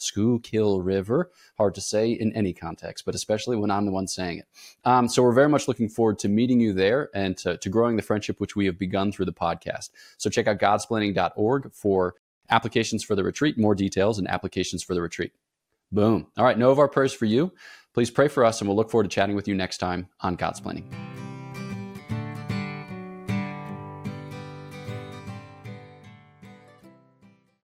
Schuylkill 0.02 0.82
River. 0.82 1.32
Hard 1.58 1.76
to 1.76 1.82
say 1.82 2.12
in 2.12 2.34
any 2.34 2.54
context, 2.54 3.06
but 3.06 3.16
especially 3.16 3.58
when 3.58 3.72
I'm 3.72 3.86
the 3.86 3.92
one 3.92 4.08
saying 4.08 4.40
it. 4.40 4.46
Um, 4.86 5.08
so 5.08 5.24
we're 5.24 5.34
very 5.34 5.50
much 5.50 5.68
looking 5.68 5.90
forward 5.90 6.20
to 6.20 6.30
meeting 6.30 6.60
you 6.60 6.74
there 6.74 7.10
and 7.14 7.38
to, 7.38 7.58
to 7.58 7.70
growing 7.70 7.96
the 7.96 8.02
friendship 8.02 8.40
which 8.40 8.56
we 8.56 8.66
have 8.66 8.78
begun 8.78 9.12
through 9.12 9.26
the 9.26 9.34
podcast. 9.34 9.90
So 10.18 10.30
check 10.30 10.48
out 10.48 10.60
godsplaining.org 10.60 11.74
for 11.74 12.16
applications 12.50 13.04
for 13.04 13.16
the 13.16 13.24
retreat, 13.24 13.58
more 13.58 13.76
details, 13.76 14.20
and 14.20 14.28
applications 14.28 14.84
for 14.84 14.94
the 14.94 15.02
retreat. 15.02 15.34
Boom. 15.92 16.28
All 16.38 16.46
right, 16.46 16.58
know 16.58 16.72
of 16.72 16.80
our 16.80 16.88
prayers 16.88 17.14
for 17.14 17.26
you. 17.26 17.52
Please 17.94 18.10
pray 18.10 18.28
for 18.28 18.46
us, 18.46 18.62
and 18.62 18.70
we'll 18.70 18.78
look 18.78 18.90
forward 18.90 19.04
to 19.04 19.10
chatting 19.10 19.36
with 19.36 19.48
you 19.48 19.56
next 19.56 19.78
time 19.78 20.08
on 20.22 20.38
Godsplaining. 20.38 20.86